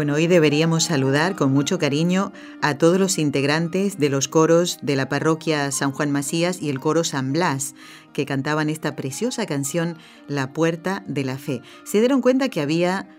Bueno, 0.00 0.14
hoy 0.14 0.28
deberíamos 0.28 0.84
saludar 0.84 1.36
con 1.36 1.52
mucho 1.52 1.78
cariño 1.78 2.32
a 2.62 2.78
todos 2.78 2.98
los 2.98 3.18
integrantes 3.18 3.98
de 3.98 4.08
los 4.08 4.28
coros 4.28 4.78
de 4.80 4.96
la 4.96 5.10
parroquia 5.10 5.70
San 5.72 5.92
Juan 5.92 6.10
Macías 6.10 6.62
y 6.62 6.70
el 6.70 6.80
coro 6.80 7.04
San 7.04 7.34
Blas, 7.34 7.74
que 8.14 8.24
cantaban 8.24 8.70
esta 8.70 8.96
preciosa 8.96 9.44
canción 9.44 9.98
La 10.26 10.54
Puerta 10.54 11.04
de 11.06 11.24
la 11.24 11.36
Fe. 11.36 11.60
Se 11.84 11.98
dieron 11.98 12.22
cuenta 12.22 12.48
que 12.48 12.62
había 12.62 13.10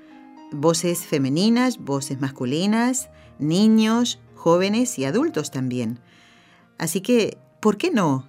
voces 0.52 1.06
femeninas, 1.06 1.78
voces 1.78 2.20
masculinas, 2.20 3.12
niños, 3.38 4.20
jóvenes 4.34 4.98
y 4.98 5.06
adultos 5.06 5.52
también. 5.52 6.00
Así 6.80 7.02
que, 7.02 7.38
¿por 7.60 7.78
qué 7.78 7.92
no? 7.92 8.28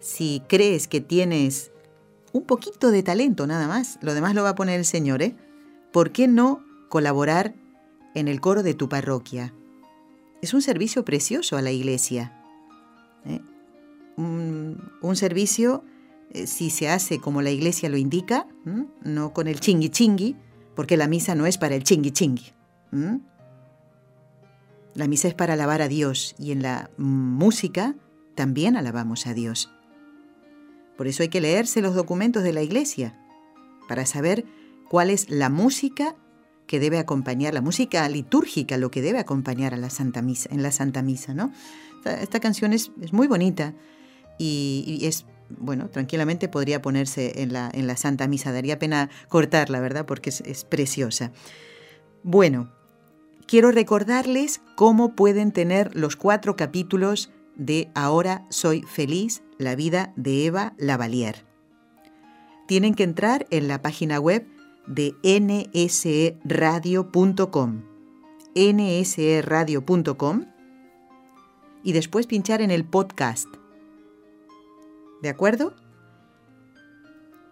Si 0.00 0.42
crees 0.48 0.88
que 0.88 1.00
tienes 1.00 1.70
un 2.32 2.42
poquito 2.46 2.90
de 2.90 3.04
talento 3.04 3.46
nada 3.46 3.68
más, 3.68 4.00
lo 4.02 4.12
demás 4.12 4.34
lo 4.34 4.42
va 4.42 4.48
a 4.48 4.56
poner 4.56 4.80
el 4.80 4.86
Señor, 4.86 5.22
¿eh? 5.22 5.36
¿Por 5.92 6.10
qué 6.10 6.26
no 6.26 6.64
colaborar 6.88 7.61
en 8.14 8.28
el 8.28 8.40
coro 8.40 8.62
de 8.62 8.74
tu 8.74 8.88
parroquia. 8.88 9.54
es 10.40 10.54
un 10.54 10.62
servicio 10.62 11.04
precioso 11.04 11.56
a 11.56 11.62
la 11.62 11.70
iglesia. 11.70 12.32
¿eh? 13.24 13.40
Un, 14.16 15.16
servicio, 15.16 15.84
eh, 16.30 16.46
si 16.46 16.70
se 16.70 16.88
hace 16.88 17.20
como 17.20 17.42
la 17.42 17.50
iglesia 17.50 17.88
lo 17.88 17.96
indica, 17.96 18.46
no 19.04 19.32
con 19.32 19.46
el 19.46 19.60
chingui 19.60 19.90
chingui, 19.90 20.36
porque 20.74 20.96
la 20.96 21.06
misa 21.06 21.34
no 21.34 21.46
es 21.46 21.58
para 21.58 21.74
el 21.74 21.84
chingui 21.84 22.10
chingui. 22.10 22.52
La 24.94 25.06
misa 25.06 25.28
es 25.28 25.34
para 25.34 25.54
alabar 25.54 25.80
a 25.80 25.88
Dios 25.88 26.34
y 26.38 26.52
en 26.52 26.62
la 26.62 26.90
música 26.96 27.94
también 28.34 28.76
alabamos 28.76 29.26
a 29.26 29.34
Dios. 29.34 29.70
Por 30.96 31.06
eso 31.06 31.22
hay 31.22 31.28
que 31.28 31.40
leerse 31.40 31.80
los 31.80 31.94
documentos 31.94 32.42
de 32.42 32.52
la 32.52 32.62
iglesia 32.62 33.18
para 33.88 34.06
saber 34.06 34.44
cuál 34.88 35.10
es 35.10 35.30
la 35.30 35.48
música 35.48 36.14
que 36.66 36.80
debe 36.80 36.98
acompañar, 36.98 37.54
la 37.54 37.60
música 37.60 38.08
litúrgica, 38.08 38.76
lo 38.76 38.90
que 38.90 39.02
debe 39.02 39.18
acompañar 39.18 39.74
a 39.74 39.76
la 39.76 39.90
Santa 39.90 40.22
Misa, 40.22 40.48
en 40.52 40.62
la 40.62 40.72
Santa 40.72 41.02
Misa, 41.02 41.34
¿no? 41.34 41.52
Esta, 42.04 42.40
canción 42.40 42.72
es, 42.72 42.90
muy 43.12 43.28
bonita 43.28 43.74
y, 44.38 44.84
y, 44.86 45.06
es, 45.06 45.24
bueno, 45.50 45.88
tranquilamente 45.88 46.48
podría 46.48 46.82
ponerse 46.82 47.42
en 47.42 47.52
la, 47.52 47.70
en 47.72 47.86
la 47.86 47.96
Santa 47.96 48.26
Misa. 48.26 48.52
Daría 48.52 48.78
pena 48.78 49.08
cortarla, 49.28 49.80
¿verdad? 49.80 50.06
Porque 50.06 50.30
es, 50.30 50.40
es 50.40 50.64
preciosa. 50.64 51.30
Bueno, 52.24 52.72
quiero 53.46 53.70
recordarles 53.70 54.60
cómo 54.74 55.14
pueden 55.14 55.52
tener 55.52 55.94
los 55.94 56.16
cuatro 56.16 56.56
capítulos 56.56 57.30
de 57.54 57.90
Ahora 57.94 58.46
soy 58.50 58.82
feliz, 58.82 59.42
la 59.58 59.76
vida 59.76 60.12
de 60.16 60.46
Eva 60.46 60.74
Lavalier. 60.78 61.44
Tienen 62.66 62.94
que 62.94 63.02
entrar 63.02 63.46
en 63.50 63.68
la 63.68 63.82
página 63.82 64.18
web 64.18 64.46
de 64.86 65.14
nsradio.com, 66.44 67.82
nsradio.com 68.54 70.44
y 71.82 71.92
después 71.92 72.26
pinchar 72.26 72.62
en 72.62 72.70
el 72.70 72.84
podcast. 72.84 73.48
¿De 75.22 75.28
acuerdo? 75.28 75.74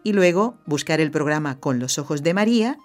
Y 0.02 0.12
luego 0.12 0.56
buscar 0.66 1.00
el 1.00 1.10
programa 1.10 1.60
Con 1.60 1.78
los 1.78 1.98
Ojos 1.98 2.22
de 2.22 2.34
María, 2.34 2.78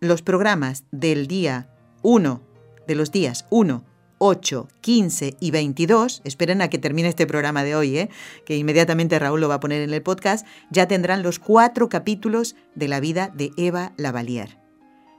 los 0.00 0.22
programas 0.22 0.84
del 0.90 1.26
día 1.26 1.74
1, 2.02 2.40
de 2.86 2.94
los 2.94 3.10
días 3.10 3.46
1, 3.50 3.84
8, 4.22 4.68
15 4.82 5.36
y 5.40 5.50
22, 5.50 6.20
esperen 6.24 6.60
a 6.60 6.68
que 6.68 6.76
termine 6.76 7.08
este 7.08 7.26
programa 7.26 7.64
de 7.64 7.74
hoy, 7.74 7.96
¿eh? 7.96 8.10
que 8.44 8.54
inmediatamente 8.54 9.18
Raúl 9.18 9.40
lo 9.40 9.48
va 9.48 9.54
a 9.54 9.60
poner 9.60 9.80
en 9.80 9.94
el 9.94 10.02
podcast, 10.02 10.46
ya 10.70 10.86
tendrán 10.86 11.22
los 11.22 11.38
cuatro 11.38 11.88
capítulos 11.88 12.54
de 12.74 12.88
la 12.88 13.00
vida 13.00 13.32
de 13.34 13.50
Eva 13.56 13.94
Lavalier. 13.96 14.58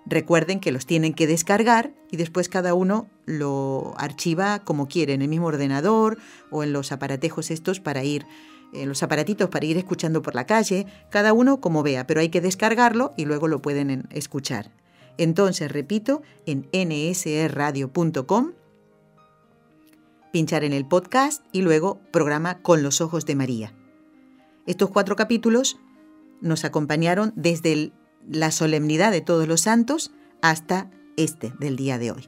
Recuerden 0.05 0.59
que 0.59 0.71
los 0.71 0.85
tienen 0.85 1.15
que 1.15 1.25
descargar 1.25 1.93
y 2.11 2.17
después 2.17 2.47
cada 2.47 2.75
uno 2.75 3.07
lo 3.25 3.95
archiva 3.97 4.59
como 4.59 4.87
quiere, 4.87 5.13
en 5.13 5.23
el 5.23 5.29
mismo 5.29 5.47
ordenador 5.47 6.19
o 6.51 6.63
en 6.63 6.71
los 6.71 6.91
aparatejos 6.91 7.49
estos 7.49 7.79
para 7.79 8.03
ir, 8.03 8.27
en 8.71 8.87
los 8.87 9.01
aparatitos 9.01 9.49
para 9.49 9.65
ir 9.65 9.77
escuchando 9.77 10.21
por 10.21 10.35
la 10.35 10.45
calle, 10.45 10.85
cada 11.09 11.33
uno 11.33 11.59
como 11.59 11.81
vea, 11.81 12.05
pero 12.05 12.19
hay 12.19 12.29
que 12.29 12.39
descargarlo 12.39 13.15
y 13.17 13.25
luego 13.25 13.47
lo 13.47 13.63
pueden 13.63 14.07
escuchar. 14.11 14.69
Entonces, 15.17 15.71
repito, 15.71 16.21
en 16.45 16.67
nsradio.com 16.71 18.51
pinchar 20.31 20.63
en 20.63 20.73
el 20.73 20.85
podcast 20.85 21.43
y 21.51 21.61
luego 21.61 21.99
programa 22.11 22.61
Con 22.61 22.83
los 22.83 23.01
Ojos 23.01 23.25
de 23.25 23.35
María. 23.35 23.73
Estos 24.65 24.89
cuatro 24.89 25.15
capítulos 25.15 25.77
nos 26.39 26.63
acompañaron 26.65 27.33
desde 27.35 27.91
la 28.29 28.51
solemnidad 28.51 29.11
de 29.11 29.21
todos 29.21 29.47
los 29.47 29.61
santos 29.61 30.11
hasta 30.41 30.89
este 31.17 31.53
del 31.59 31.75
día 31.75 31.97
de 31.97 32.11
hoy. 32.11 32.27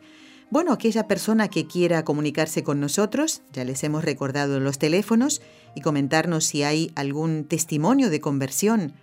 Bueno, 0.49 0.71
aquella 0.71 1.07
persona 1.07 1.47
que 1.47 1.65
quiera 1.65 2.05
comunicarse 2.05 2.63
con 2.63 2.79
nosotros, 2.79 3.41
ya 3.53 3.63
les 3.63 3.83
hemos 3.83 4.03
recordado 4.03 4.59
los 4.59 4.77
teléfonos 4.77 5.41
y 5.73 5.81
comentarnos 5.81 6.45
si 6.45 6.61
hay 6.63 6.91
algún 6.95 7.45
testimonio 7.45 8.09
de 8.09 8.21
conversión 8.21 8.93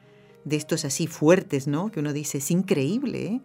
de 0.44 0.56
estos 0.56 0.84
así 0.84 1.06
fuertes, 1.06 1.66
¿no? 1.66 1.90
Que 1.90 2.00
uno 2.00 2.12
dice, 2.12 2.38
es 2.38 2.50
increíble, 2.50 3.26
¿eh? 3.26 3.40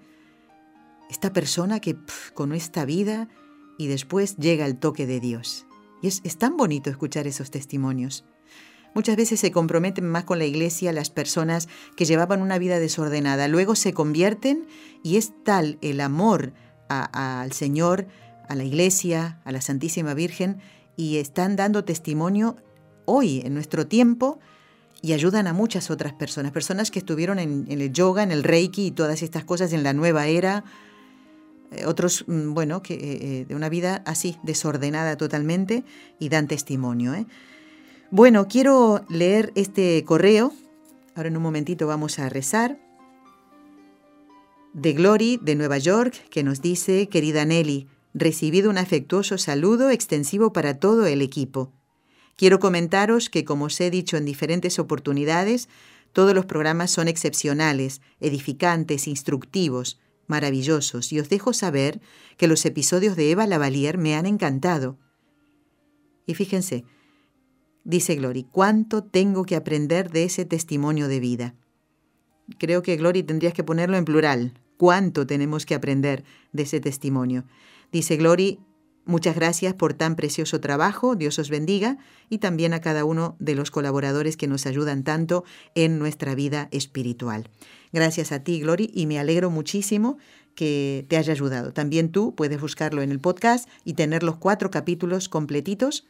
Esta 1.09 1.33
persona 1.33 1.79
que 1.79 1.95
con 2.33 2.53
esta 2.53 2.85
vida 2.85 3.27
y 3.77 3.87
después 3.87 4.37
llega 4.37 4.65
el 4.65 4.77
toque 4.77 5.05
de 5.05 5.19
Dios. 5.19 5.65
Y 6.01 6.07
es, 6.07 6.37
tan 6.37 6.57
bonito 6.57 6.89
escuchar 6.89 7.27
esos 7.27 7.51
testimonios. 7.51 8.25
Muchas 8.93 9.15
veces 9.17 9.39
se 9.39 9.51
comprometen 9.51 10.07
más 10.07 10.23
con 10.23 10.39
la 10.39 10.45
iglesia 10.45 10.93
las 10.93 11.09
personas 11.09 11.67
que 11.97 12.05
llevaban 12.05 12.41
una 12.41 12.57
vida 12.57 12.79
desordenada, 12.79 13.47
luego 13.47 13.75
se 13.75 13.93
convierten 13.93 14.67
y 15.03 15.17
es 15.17 15.33
tal 15.43 15.77
el 15.81 15.99
amor 15.99 16.53
al 16.87 17.51
Señor, 17.51 18.07
a 18.47 18.55
la 18.55 18.63
iglesia, 18.63 19.41
a 19.43 19.51
la 19.51 19.61
Santísima 19.61 20.13
Virgen, 20.13 20.59
y 20.95 21.17
están 21.17 21.55
dando 21.55 21.83
testimonio 21.83 22.55
hoy, 23.05 23.41
en 23.43 23.53
nuestro 23.53 23.87
tiempo, 23.87 24.39
y 25.01 25.13
ayudan 25.13 25.47
a 25.47 25.53
muchas 25.53 25.91
otras 25.91 26.13
personas, 26.13 26.51
personas 26.51 26.89
que 26.89 26.99
estuvieron 26.99 27.39
en 27.39 27.65
el 27.69 27.91
yoga, 27.91 28.23
en 28.23 28.31
el 28.31 28.43
reiki 28.43 28.87
y 28.87 28.91
todas 28.91 29.23
estas 29.23 29.43
cosas 29.43 29.73
en 29.73 29.83
la 29.83 29.93
nueva 29.93 30.27
era, 30.27 30.63
otros, 31.85 32.25
bueno, 32.27 32.81
que 32.81 32.93
eh, 32.93 33.45
de 33.45 33.55
una 33.55 33.69
vida 33.69 34.01
así, 34.05 34.37
desordenada 34.43 35.17
totalmente, 35.17 35.83
y 36.19 36.29
dan 36.29 36.47
testimonio. 36.47 37.13
¿eh? 37.13 37.25
Bueno, 38.11 38.47
quiero 38.47 39.05
leer 39.09 39.51
este 39.55 40.03
correo. 40.05 40.53
Ahora 41.15 41.29
en 41.29 41.37
un 41.37 41.43
momentito 41.43 41.87
vamos 41.87 42.19
a 42.19 42.29
rezar. 42.29 42.79
De 44.73 44.93
Glory, 44.93 45.39
de 45.41 45.55
Nueva 45.55 45.77
York, 45.77 46.13
que 46.29 46.43
nos 46.43 46.61
dice, 46.61 47.07
querida 47.07 47.45
Nelly, 47.45 47.87
recibido 48.13 48.69
un 48.69 48.77
afectuoso 48.77 49.37
saludo 49.37 49.89
extensivo 49.89 50.53
para 50.53 50.79
todo 50.79 51.05
el 51.05 51.21
equipo. 51.21 51.71
Quiero 52.35 52.59
comentaros 52.59 53.29
que, 53.29 53.45
como 53.45 53.65
os 53.65 53.79
he 53.79 53.89
dicho 53.89 54.17
en 54.17 54.25
diferentes 54.25 54.79
oportunidades, 54.79 55.69
todos 56.11 56.33
los 56.33 56.45
programas 56.45 56.91
son 56.91 57.07
excepcionales, 57.07 58.01
edificantes, 58.19 59.07
instructivos, 59.07 59.99
maravillosos 60.27 61.11
y 61.11 61.19
os 61.19 61.29
dejo 61.29 61.53
saber 61.53 62.01
que 62.37 62.47
los 62.47 62.65
episodios 62.65 63.15
de 63.15 63.31
Eva 63.31 63.47
Lavalier 63.47 63.97
me 63.97 64.15
han 64.15 64.25
encantado. 64.25 64.97
Y 66.25 66.33
fíjense, 66.33 66.85
dice 67.83 68.15
Glory, 68.15 68.43
¿cuánto 68.51 69.03
tengo 69.03 69.45
que 69.45 69.55
aprender 69.55 70.11
de 70.11 70.23
ese 70.23 70.45
testimonio 70.45 71.07
de 71.07 71.19
vida? 71.19 71.55
Creo 72.57 72.81
que 72.81 72.95
Glory 72.97 73.23
tendrías 73.23 73.53
que 73.53 73.63
ponerlo 73.63 73.97
en 73.97 74.05
plural. 74.05 74.59
¿Cuánto 74.77 75.25
tenemos 75.25 75.65
que 75.65 75.75
aprender 75.75 76.23
de 76.51 76.63
ese 76.63 76.79
testimonio? 76.79 77.45
Dice 77.91 78.17
Glory, 78.17 78.59
muchas 79.05 79.35
gracias 79.35 79.73
por 79.73 79.93
tan 79.93 80.15
precioso 80.15 80.59
trabajo, 80.59 81.15
Dios 81.15 81.39
os 81.39 81.49
bendiga, 81.49 81.97
y 82.29 82.39
también 82.39 82.73
a 82.73 82.81
cada 82.81 83.05
uno 83.05 83.35
de 83.39 83.55
los 83.55 83.71
colaboradores 83.71 84.37
que 84.37 84.47
nos 84.47 84.65
ayudan 84.65 85.03
tanto 85.03 85.43
en 85.75 85.99
nuestra 85.99 86.35
vida 86.35 86.67
espiritual. 86.71 87.49
Gracias 87.93 88.31
a 88.31 88.43
ti, 88.43 88.59
Glory, 88.59 88.91
y 88.93 89.05
me 89.05 89.19
alegro 89.19 89.49
muchísimo 89.49 90.17
que 90.55 91.05
te 91.09 91.17
haya 91.17 91.33
ayudado. 91.33 91.73
También 91.73 92.11
tú 92.11 92.35
puedes 92.35 92.59
buscarlo 92.59 93.01
en 93.01 93.11
el 93.11 93.19
podcast 93.19 93.69
y 93.83 93.93
tener 93.93 94.23
los 94.23 94.37
cuatro 94.37 94.71
capítulos 94.71 95.29
completitos, 95.29 96.07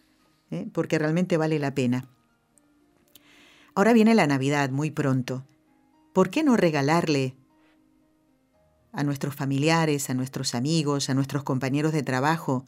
¿eh? 0.52 0.68
porque 0.72 0.98
realmente 0.98 1.38
vale 1.38 1.60
la 1.60 1.76
pena. 1.76 2.08
Ahora 3.74 3.94
viene 3.94 4.16
la 4.16 4.28
Navidad 4.28 4.70
muy 4.70 4.92
pronto. 4.92 5.46
¿Por 6.14 6.30
qué 6.30 6.44
no 6.44 6.56
regalarle 6.56 7.36
a 8.94 9.04
nuestros 9.04 9.36
familiares, 9.36 10.10
a 10.10 10.14
nuestros 10.14 10.56
amigos, 10.56 11.10
a 11.10 11.14
nuestros 11.14 11.44
compañeros 11.44 11.92
de 11.92 12.02
trabajo, 12.02 12.66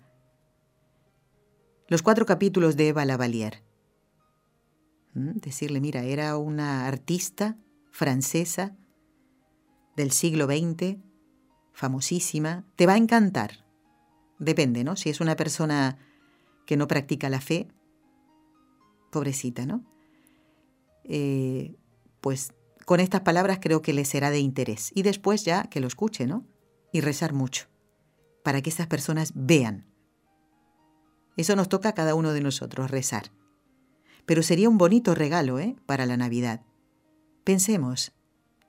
los 1.88 2.02
cuatro 2.02 2.26
capítulos 2.26 2.76
de 2.76 2.90
Eva 2.90 3.06
Lavalier? 3.06 3.64
¿Mm? 5.14 5.38
Decirle, 5.40 5.82
mira, 5.82 6.04
era 6.04 6.38
una 6.38 6.88
artista 6.88 7.58
francesa, 7.92 8.76
del 9.98 10.12
siglo 10.12 10.46
XX, 10.46 10.98
famosísima, 11.74 12.64
te 12.76 12.86
va 12.86 12.94
a 12.94 12.98
encantar. 12.98 13.66
Depende, 14.40 14.84
¿no? 14.84 14.96
Si 14.96 15.10
es 15.10 15.20
una 15.20 15.36
persona 15.36 15.98
que 16.68 16.78
no 16.78 16.88
practica 16.88 17.30
la 17.30 17.42
fe, 17.42 17.68
pobrecita, 19.12 19.66
¿no? 19.66 19.84
Eh, 21.04 21.76
pues 22.22 22.54
con 22.86 23.00
estas 23.00 23.22
palabras 23.22 23.58
creo 23.60 23.82
que 23.82 23.94
le 23.94 24.06
será 24.06 24.30
de 24.30 24.40
interés. 24.40 24.92
Y 24.94 25.02
después 25.02 25.44
ya 25.44 25.64
que 25.64 25.80
lo 25.80 25.88
escuche, 25.88 26.28
¿no? 26.28 26.46
Y 26.94 27.02
rezar 27.02 27.34
mucho, 27.34 27.66
para 28.44 28.62
que 28.62 28.70
esas 28.70 28.88
personas 28.88 29.32
vean. 29.36 29.86
Eso 31.38 31.56
nos 31.56 31.70
toca 31.70 31.90
a 31.90 31.94
cada 31.94 32.16
uno 32.16 32.34
de 32.34 32.42
nosotros, 32.42 32.92
rezar. 32.92 33.32
Pero 34.26 34.44
sería 34.44 34.68
un 34.68 34.78
bonito 34.78 35.16
regalo, 35.16 35.60
¿eh? 35.60 35.78
Para 35.86 36.06
la 36.06 36.18
Navidad. 36.18 36.62
Pensemos, 37.46 38.12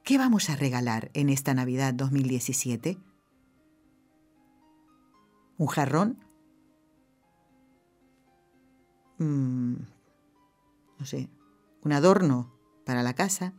¿Qué 0.08 0.16
vamos 0.16 0.48
a 0.48 0.56
regalar 0.56 1.10
en 1.12 1.28
esta 1.28 1.52
Navidad 1.52 1.92
2017? 1.92 2.98
¿Un 5.58 5.66
jarrón? 5.66 6.18
Mm, 9.18 9.74
no 10.98 11.04
sé, 11.04 11.28
un 11.84 11.92
adorno 11.92 12.58
para 12.86 13.02
la 13.02 13.12
casa. 13.12 13.52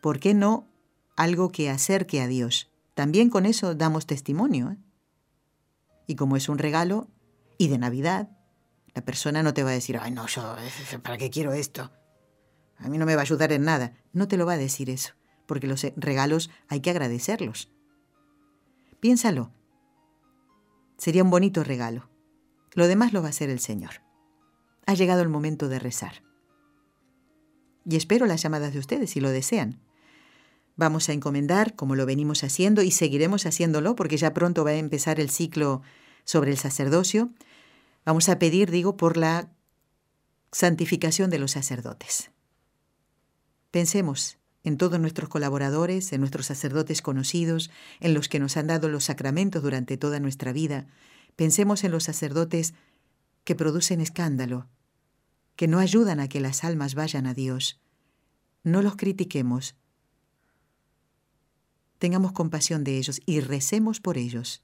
¿Por 0.00 0.20
qué 0.20 0.34
no 0.34 0.68
algo 1.16 1.50
que 1.50 1.68
acerque 1.68 2.20
a 2.20 2.28
Dios? 2.28 2.70
También 2.94 3.28
con 3.28 3.44
eso 3.44 3.74
damos 3.74 4.06
testimonio. 4.06 4.70
¿eh? 4.70 4.78
Y 6.06 6.14
como 6.14 6.36
es 6.36 6.48
un 6.48 6.58
regalo 6.58 7.08
y 7.58 7.68
de 7.68 7.78
Navidad, 7.78 8.28
la 8.94 9.04
persona 9.04 9.42
no 9.42 9.54
te 9.54 9.62
va 9.62 9.70
a 9.70 9.74
decir, 9.74 9.98
ay, 10.00 10.10
no, 10.10 10.26
yo, 10.26 10.56
¿para 11.02 11.18
qué 11.18 11.30
quiero 11.30 11.52
esto? 11.52 11.90
A 12.78 12.88
mí 12.88 12.98
no 12.98 13.06
me 13.06 13.14
va 13.14 13.22
a 13.22 13.24
ayudar 13.24 13.52
en 13.52 13.64
nada. 13.64 13.94
No 14.12 14.28
te 14.28 14.36
lo 14.36 14.46
va 14.46 14.54
a 14.54 14.58
decir 14.58 14.90
eso, 14.90 15.14
porque 15.46 15.66
los 15.66 15.86
regalos 15.96 16.50
hay 16.68 16.80
que 16.80 16.90
agradecerlos. 16.90 17.70
Piénsalo. 19.00 19.52
Sería 20.96 21.24
un 21.24 21.30
bonito 21.30 21.64
regalo. 21.64 22.08
Lo 22.72 22.86
demás 22.86 23.12
lo 23.12 23.20
va 23.20 23.28
a 23.28 23.30
hacer 23.30 23.50
el 23.50 23.60
Señor. 23.60 24.02
Ha 24.86 24.94
llegado 24.94 25.22
el 25.22 25.28
momento 25.28 25.68
de 25.68 25.78
rezar. 25.78 26.22
Y 27.84 27.96
espero 27.96 28.26
las 28.26 28.42
llamadas 28.42 28.72
de 28.72 28.78
ustedes 28.78 29.10
si 29.10 29.20
lo 29.20 29.30
desean. 29.30 29.80
Vamos 30.76 31.08
a 31.08 31.12
encomendar, 31.12 31.76
como 31.76 31.94
lo 31.94 32.06
venimos 32.06 32.42
haciendo, 32.42 32.82
y 32.82 32.90
seguiremos 32.90 33.46
haciéndolo, 33.46 33.94
porque 33.94 34.16
ya 34.16 34.34
pronto 34.34 34.64
va 34.64 34.70
a 34.70 34.74
empezar 34.74 35.20
el 35.20 35.30
ciclo 35.30 35.82
sobre 36.24 36.50
el 36.50 36.58
sacerdocio. 36.58 37.30
Vamos 38.04 38.28
a 38.28 38.38
pedir, 38.38 38.70
digo, 38.70 38.96
por 38.96 39.16
la 39.16 39.50
santificación 40.52 41.30
de 41.30 41.38
los 41.38 41.52
sacerdotes. 41.52 42.30
Pensemos 43.70 44.38
en 44.62 44.78
todos 44.78 44.98
nuestros 44.98 45.28
colaboradores, 45.28 46.12
en 46.12 46.20
nuestros 46.20 46.46
sacerdotes 46.46 47.02
conocidos, 47.02 47.70
en 48.00 48.14
los 48.14 48.28
que 48.28 48.38
nos 48.38 48.56
han 48.56 48.68
dado 48.68 48.88
los 48.88 49.04
sacramentos 49.04 49.62
durante 49.62 49.96
toda 49.96 50.20
nuestra 50.20 50.52
vida. 50.52 50.86
Pensemos 51.36 51.84
en 51.84 51.92
los 51.92 52.04
sacerdotes 52.04 52.74
que 53.44 53.54
producen 53.54 54.00
escándalo, 54.00 54.68
que 55.56 55.68
no 55.68 55.78
ayudan 55.78 56.18
a 56.18 56.28
que 56.28 56.40
las 56.40 56.64
almas 56.64 56.94
vayan 56.94 57.26
a 57.26 57.34
Dios. 57.34 57.80
No 58.62 58.80
los 58.80 58.96
critiquemos. 58.96 59.74
Tengamos 61.98 62.32
compasión 62.32 62.84
de 62.84 62.96
ellos 62.96 63.20
y 63.26 63.40
recemos 63.40 64.00
por 64.00 64.16
ellos 64.16 64.63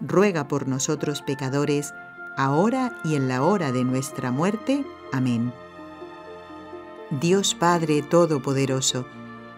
ruega 0.00 0.48
por 0.48 0.68
nosotros 0.68 1.22
pecadores, 1.22 1.94
ahora 2.36 2.98
y 3.04 3.14
en 3.14 3.28
la 3.28 3.42
hora 3.42 3.72
de 3.72 3.84
nuestra 3.84 4.30
muerte. 4.30 4.84
Amén. 5.12 5.52
Dios 7.10 7.54
Padre 7.54 8.02
Todopoderoso, 8.02 9.06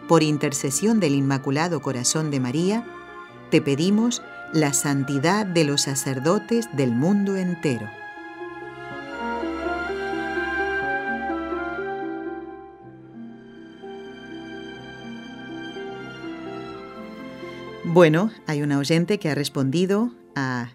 por 0.07 0.22
intercesión 0.22 1.01
del 1.01 1.14
Inmaculado 1.14 1.80
Corazón 1.80 2.30
de 2.30 2.41
María, 2.41 2.86
te 3.51 3.62
pedimos 3.62 4.22
la 4.53 4.72
santidad 4.72 5.47
de 5.47 5.64
los 5.64 5.82
sacerdotes 5.82 6.68
del 6.74 6.93
mundo 6.93 7.36
entero. 7.36 7.89
Bueno, 17.84 18.30
hay 18.47 18.61
una 18.62 18.78
oyente 18.78 19.18
que 19.18 19.30
ha 19.30 19.34
respondido 19.34 20.12
a, 20.39 20.70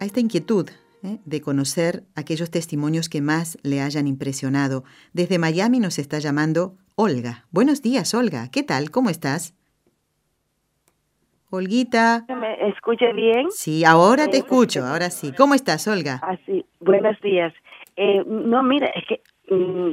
a 0.00 0.04
esta 0.04 0.20
inquietud 0.20 0.68
¿eh? 1.02 1.18
de 1.24 1.40
conocer 1.40 2.04
aquellos 2.14 2.50
testimonios 2.50 3.08
que 3.08 3.20
más 3.20 3.58
le 3.62 3.80
hayan 3.80 4.06
impresionado. 4.06 4.84
Desde 5.12 5.38
Miami 5.38 5.80
nos 5.80 5.98
está 5.98 6.18
llamando 6.18 6.74
Olga. 6.94 7.46
Buenos 7.50 7.82
días, 7.82 8.14
Olga. 8.14 8.50
¿Qué 8.50 8.62
tal? 8.62 8.90
¿Cómo 8.90 9.10
estás? 9.10 9.54
Olguita. 11.50 12.26
¿Me 12.28 12.68
escuche 12.68 13.12
bien? 13.14 13.50
Sí, 13.50 13.84
ahora 13.84 14.28
te 14.28 14.38
escucho, 14.38 14.84
ahora 14.84 15.08
sí. 15.08 15.32
¿Cómo 15.32 15.54
estás, 15.54 15.88
Olga? 15.88 16.20
Así, 16.22 16.66
ah, 16.66 16.76
buenos 16.80 17.18
días. 17.22 17.54
Eh, 17.96 18.22
no, 18.26 18.62
mira, 18.62 18.88
es 18.88 19.04
que 19.08 19.22
mm, 19.54 19.92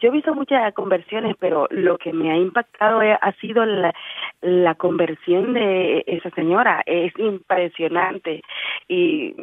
yo 0.00 0.08
he 0.08 0.12
visto 0.12 0.34
muchas 0.34 0.72
conversiones, 0.74 1.36
pero 1.38 1.66
lo 1.70 1.98
que 1.98 2.12
me 2.12 2.30
ha 2.30 2.36
impactado 2.36 3.00
ha 3.00 3.32
sido 3.40 3.64
la, 3.64 3.94
la 4.40 4.74
conversión 4.74 5.52
de 5.52 6.04
esa 6.06 6.30
señora. 6.30 6.82
Es 6.86 7.12
impresionante 7.18 8.42
y 8.88 9.34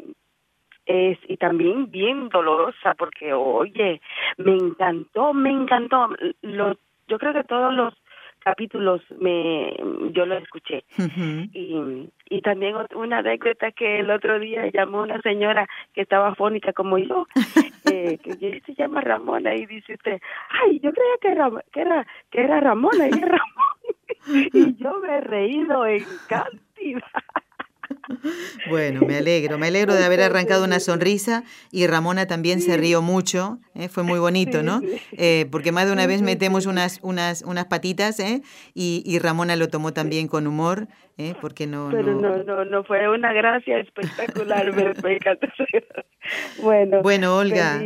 es 0.87 1.17
y 1.27 1.37
también 1.37 1.91
bien 1.91 2.29
dolorosa 2.29 2.95
porque 2.97 3.33
oye 3.33 4.01
me 4.37 4.53
encantó 4.53 5.33
me 5.33 5.51
encantó 5.51 6.09
lo 6.41 6.77
yo 7.09 7.19
creo 7.19 7.33
que 7.33 7.43
todos 7.43 7.73
los 7.73 7.93
capítulos 8.39 9.01
me 9.19 9.75
yo 10.13 10.25
lo 10.25 10.37
escuché 10.37 10.85
y, 11.53 12.09
y 12.29 12.41
también 12.41 12.75
una 12.95 13.19
anécdota 13.19 13.71
que 13.71 13.99
el 13.99 14.09
otro 14.09 14.39
día 14.39 14.69
llamó 14.73 15.01
una 15.01 15.21
señora 15.21 15.67
que 15.93 16.01
estaba 16.01 16.35
fónica 16.35 16.73
como 16.73 16.97
yo 16.97 17.27
eh, 17.91 18.17
que 18.17 18.61
se 18.65 18.73
llama 18.75 19.01
Ramona 19.01 19.55
y 19.55 19.65
dice 19.65 19.93
usted 19.93 20.21
ay 20.49 20.79
yo 20.79 20.91
creía 20.91 21.17
que 21.21 21.27
era 21.29 21.49
que 21.71 21.81
era 21.81 22.07
que 22.29 22.41
era 22.41 22.59
Ramona 22.59 23.07
y 23.07 23.21
Ramón 23.21 23.77
y 24.53 24.75
yo 24.75 24.99
me 24.99 25.17
he 25.17 25.21
reído 25.21 25.85
en 25.85 26.03
cantidad 26.27 27.01
bueno, 28.69 29.01
me 29.01 29.17
alegro, 29.17 29.57
me 29.57 29.67
alegro 29.67 29.93
de 29.93 30.03
haber 30.03 30.21
arrancado 30.21 30.63
una 30.63 30.79
sonrisa 30.79 31.43
y 31.71 31.87
Ramona 31.87 32.27
también 32.27 32.61
se 32.61 32.77
rió 32.77 33.01
mucho, 33.01 33.59
¿eh? 33.75 33.89
fue 33.89 34.03
muy 34.03 34.19
bonito, 34.19 34.63
¿no? 34.63 34.81
Eh, 35.11 35.45
porque 35.51 35.71
más 35.71 35.87
de 35.87 35.93
una 35.93 36.07
vez 36.07 36.21
metemos 36.21 36.65
unas, 36.65 36.99
unas, 37.03 37.41
unas 37.43 37.65
patitas 37.65 38.19
¿eh? 38.19 38.41
y, 38.73 39.03
y 39.05 39.19
Ramona 39.19 39.55
lo 39.55 39.67
tomó 39.69 39.93
también 39.93 40.27
con 40.27 40.47
humor, 40.47 40.87
¿eh? 41.17 41.33
porque 41.41 41.67
no... 41.67 41.89
Pero 41.91 42.13
no, 42.13 42.43
no, 42.43 42.65
no, 42.65 42.83
fue 42.83 43.09
una 43.09 43.33
gracia 43.33 43.79
espectacular, 43.79 44.73
me. 44.73 44.93
Bueno, 46.61 47.01
bueno 47.01 47.37
Olga. 47.37 47.81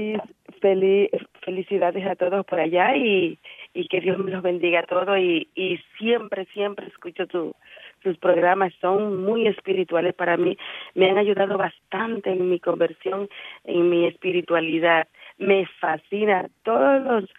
Feliz, 0.62 1.10
felicidades 1.44 2.06
a 2.06 2.16
todos 2.16 2.46
por 2.46 2.60
allá 2.60 2.96
y, 2.96 3.40
y 3.74 3.88
que 3.88 4.00
Dios 4.00 4.20
me 4.20 4.32
los 4.32 4.44
bendiga 4.44 4.82
a 4.82 4.84
todos 4.84 5.18
y, 5.18 5.48
y 5.56 5.80
siempre, 5.98 6.46
siempre 6.54 6.88
escucho 6.88 7.26
tu 7.26 7.56
sus 8.04 8.18
programas 8.18 8.74
son 8.82 9.24
muy 9.24 9.48
espirituales 9.48 10.14
para 10.14 10.38
mí, 10.38 10.58
me 10.96 11.10
han 11.10 11.18
ayudado 11.18 11.58
bastante 11.58 12.32
en 12.32 12.50
mi 12.50 12.60
conversión, 12.60 13.30
en 13.64 13.90
mi 13.90 14.08
espiritualidad. 14.08 15.08
Me 15.38 15.66
fascina 15.80 16.50
todos 16.64 17.04
los, 17.04 17.30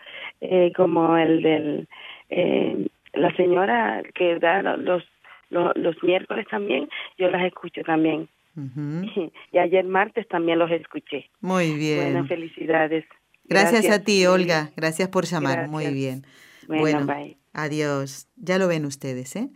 eh, 0.41 0.73
como 0.75 1.17
el 1.17 1.43
del, 1.43 1.89
eh, 2.31 2.87
la 3.13 3.35
señora 3.37 4.03
que 4.15 4.39
da 4.39 4.63
los, 4.63 5.05
los, 5.51 5.77
los 5.77 6.03
miércoles 6.03 6.47
también, 6.51 6.89
yo 7.19 7.31
las 7.31 7.45
escucho 7.45 7.83
también. 7.83 8.29
Y 9.53 9.59
ayer 9.59 9.85
martes 9.85 10.27
también 10.29 10.59
los 10.59 10.71
escuché. 10.71 11.31
Muy 11.41 11.75
bien. 11.75 12.13
Buenas 12.13 12.29
felicidades. 12.29 13.05
Gracias, 13.45 13.91
a 13.91 14.03
ti, 14.03 14.25
Olga. 14.27 14.71
Gracias 14.77 15.09
por 15.09 15.25
llamar. 15.25 15.69
Muy 15.69 15.93
bien. 15.93 16.23
Bueno, 16.69 17.07
bye. 17.07 17.37
adiós. 17.53 18.29
Ya 18.37 18.59
lo 18.59 18.69
ven 18.69 18.85
ustedes, 18.87 19.37
¿eh? 19.37 19.51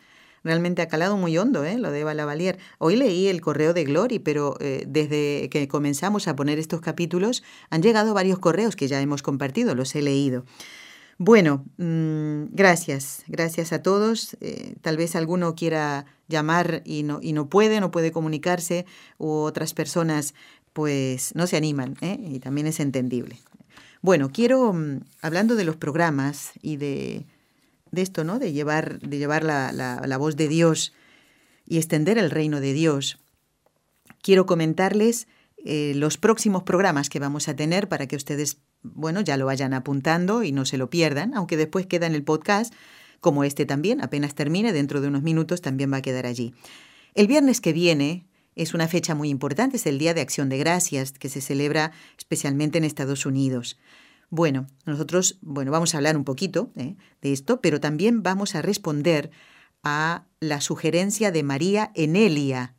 Realmente 0.46 0.80
ha 0.80 0.88
calado 0.88 1.16
muy 1.16 1.36
hondo, 1.36 1.64
¿eh? 1.64 1.76
lo 1.76 1.90
de 1.90 2.00
Eva 2.00 2.14
Lavalier. 2.14 2.58
Hoy 2.78 2.96
leí 2.96 3.26
el 3.26 3.40
correo 3.40 3.74
de 3.74 3.84
Glory, 3.84 4.20
pero 4.20 4.56
eh, 4.60 4.84
desde 4.86 5.48
que 5.50 5.66
comenzamos 5.68 6.28
a 6.28 6.36
poner 6.36 6.58
estos 6.58 6.80
capítulos 6.80 7.42
han 7.68 7.82
llegado 7.82 8.14
varios 8.14 8.38
correos 8.38 8.76
que 8.76 8.86
ya 8.86 9.00
hemos 9.00 9.22
compartido, 9.22 9.74
los 9.74 9.94
he 9.96 10.02
leído. 10.02 10.44
Bueno, 11.18 11.64
mm, 11.78 12.54
gracias, 12.54 13.24
gracias 13.26 13.72
a 13.72 13.82
todos. 13.82 14.36
Eh, 14.40 14.76
tal 14.82 14.96
vez 14.96 15.16
alguno 15.16 15.54
quiera 15.56 16.06
llamar 16.28 16.82
y 16.84 17.02
no, 17.02 17.18
y 17.20 17.32
no 17.32 17.48
puede, 17.48 17.80
no 17.80 17.90
puede 17.90 18.12
comunicarse, 18.12 18.86
u 19.18 19.30
otras 19.30 19.74
personas 19.74 20.34
pues 20.72 21.34
no 21.34 21.46
se 21.46 21.56
animan, 21.56 21.96
¿eh? 22.02 22.18
y 22.20 22.38
también 22.38 22.66
es 22.66 22.80
entendible. 22.80 23.38
Bueno, 24.02 24.30
quiero, 24.30 24.72
mm, 24.72 25.00
hablando 25.22 25.56
de 25.56 25.64
los 25.64 25.76
programas 25.76 26.52
y 26.62 26.76
de, 26.76 27.26
de 27.96 28.02
esto, 28.02 28.22
¿no? 28.22 28.38
De 28.38 28.52
llevar, 28.52 29.00
de 29.00 29.18
llevar 29.18 29.42
la, 29.42 29.72
la, 29.72 30.16
voz 30.16 30.36
de 30.36 30.46
Dios 30.46 30.92
y 31.66 31.78
extender 31.78 32.16
el 32.18 32.30
reino 32.30 32.60
de 32.60 32.72
Dios, 32.72 33.18
quiero 34.22 34.46
comentarles 34.46 35.26
eh, 35.64 35.94
los 35.96 36.16
próximos 36.16 36.62
programas 36.62 37.08
que 37.08 37.18
vamos 37.18 37.48
a 37.48 37.56
tener 37.56 37.88
para 37.88 38.06
que 38.06 38.14
ustedes, 38.14 38.58
bueno, 38.82 39.20
ya 39.20 39.36
lo 39.36 39.46
vayan 39.46 39.74
apuntando 39.74 40.44
y 40.44 40.52
no 40.52 40.64
se 40.64 40.78
lo 40.78 40.88
pierdan, 40.88 41.34
aunque 41.34 41.56
después 41.56 41.86
queda 41.86 42.06
en 42.06 42.14
el 42.14 42.22
podcast, 42.22 42.72
como 43.18 43.42
este 43.42 43.66
también, 43.66 44.00
apenas 44.00 44.36
termine, 44.36 44.72
dentro 44.72 45.00
de 45.00 45.08
unos 45.08 45.22
minutos 45.22 45.60
también 45.60 45.92
va 45.92 45.96
a 45.96 46.02
quedar 46.02 46.26
allí. 46.26 46.54
El 47.14 47.26
viernes 47.26 47.60
que 47.60 47.72
viene 47.72 48.28
es 48.54 48.74
una 48.74 48.88
fecha 48.88 49.14
muy 49.14 49.28
importante, 49.28 49.76
es 49.76 49.86
el 49.86 49.98
Día 49.98 50.14
de 50.14 50.20
Acción 50.20 50.48
de 50.48 50.58
Gracias, 50.58 51.12
que 51.12 51.28
se 51.28 51.40
celebra 51.40 51.92
especialmente 52.16 52.78
en 52.78 52.84
Estados 52.84 53.26
Unidos. 53.26 53.78
Bueno, 54.30 54.66
nosotros, 54.84 55.38
bueno, 55.40 55.70
vamos 55.70 55.94
a 55.94 55.98
hablar 55.98 56.16
un 56.16 56.24
poquito 56.24 56.70
¿eh? 56.76 56.96
de 57.22 57.32
esto, 57.32 57.60
pero 57.60 57.80
también 57.80 58.22
vamos 58.22 58.54
a 58.54 58.62
responder 58.62 59.30
a 59.82 60.26
la 60.40 60.60
sugerencia 60.60 61.30
de 61.30 61.42
María 61.42 61.92
Enelia. 61.94 62.74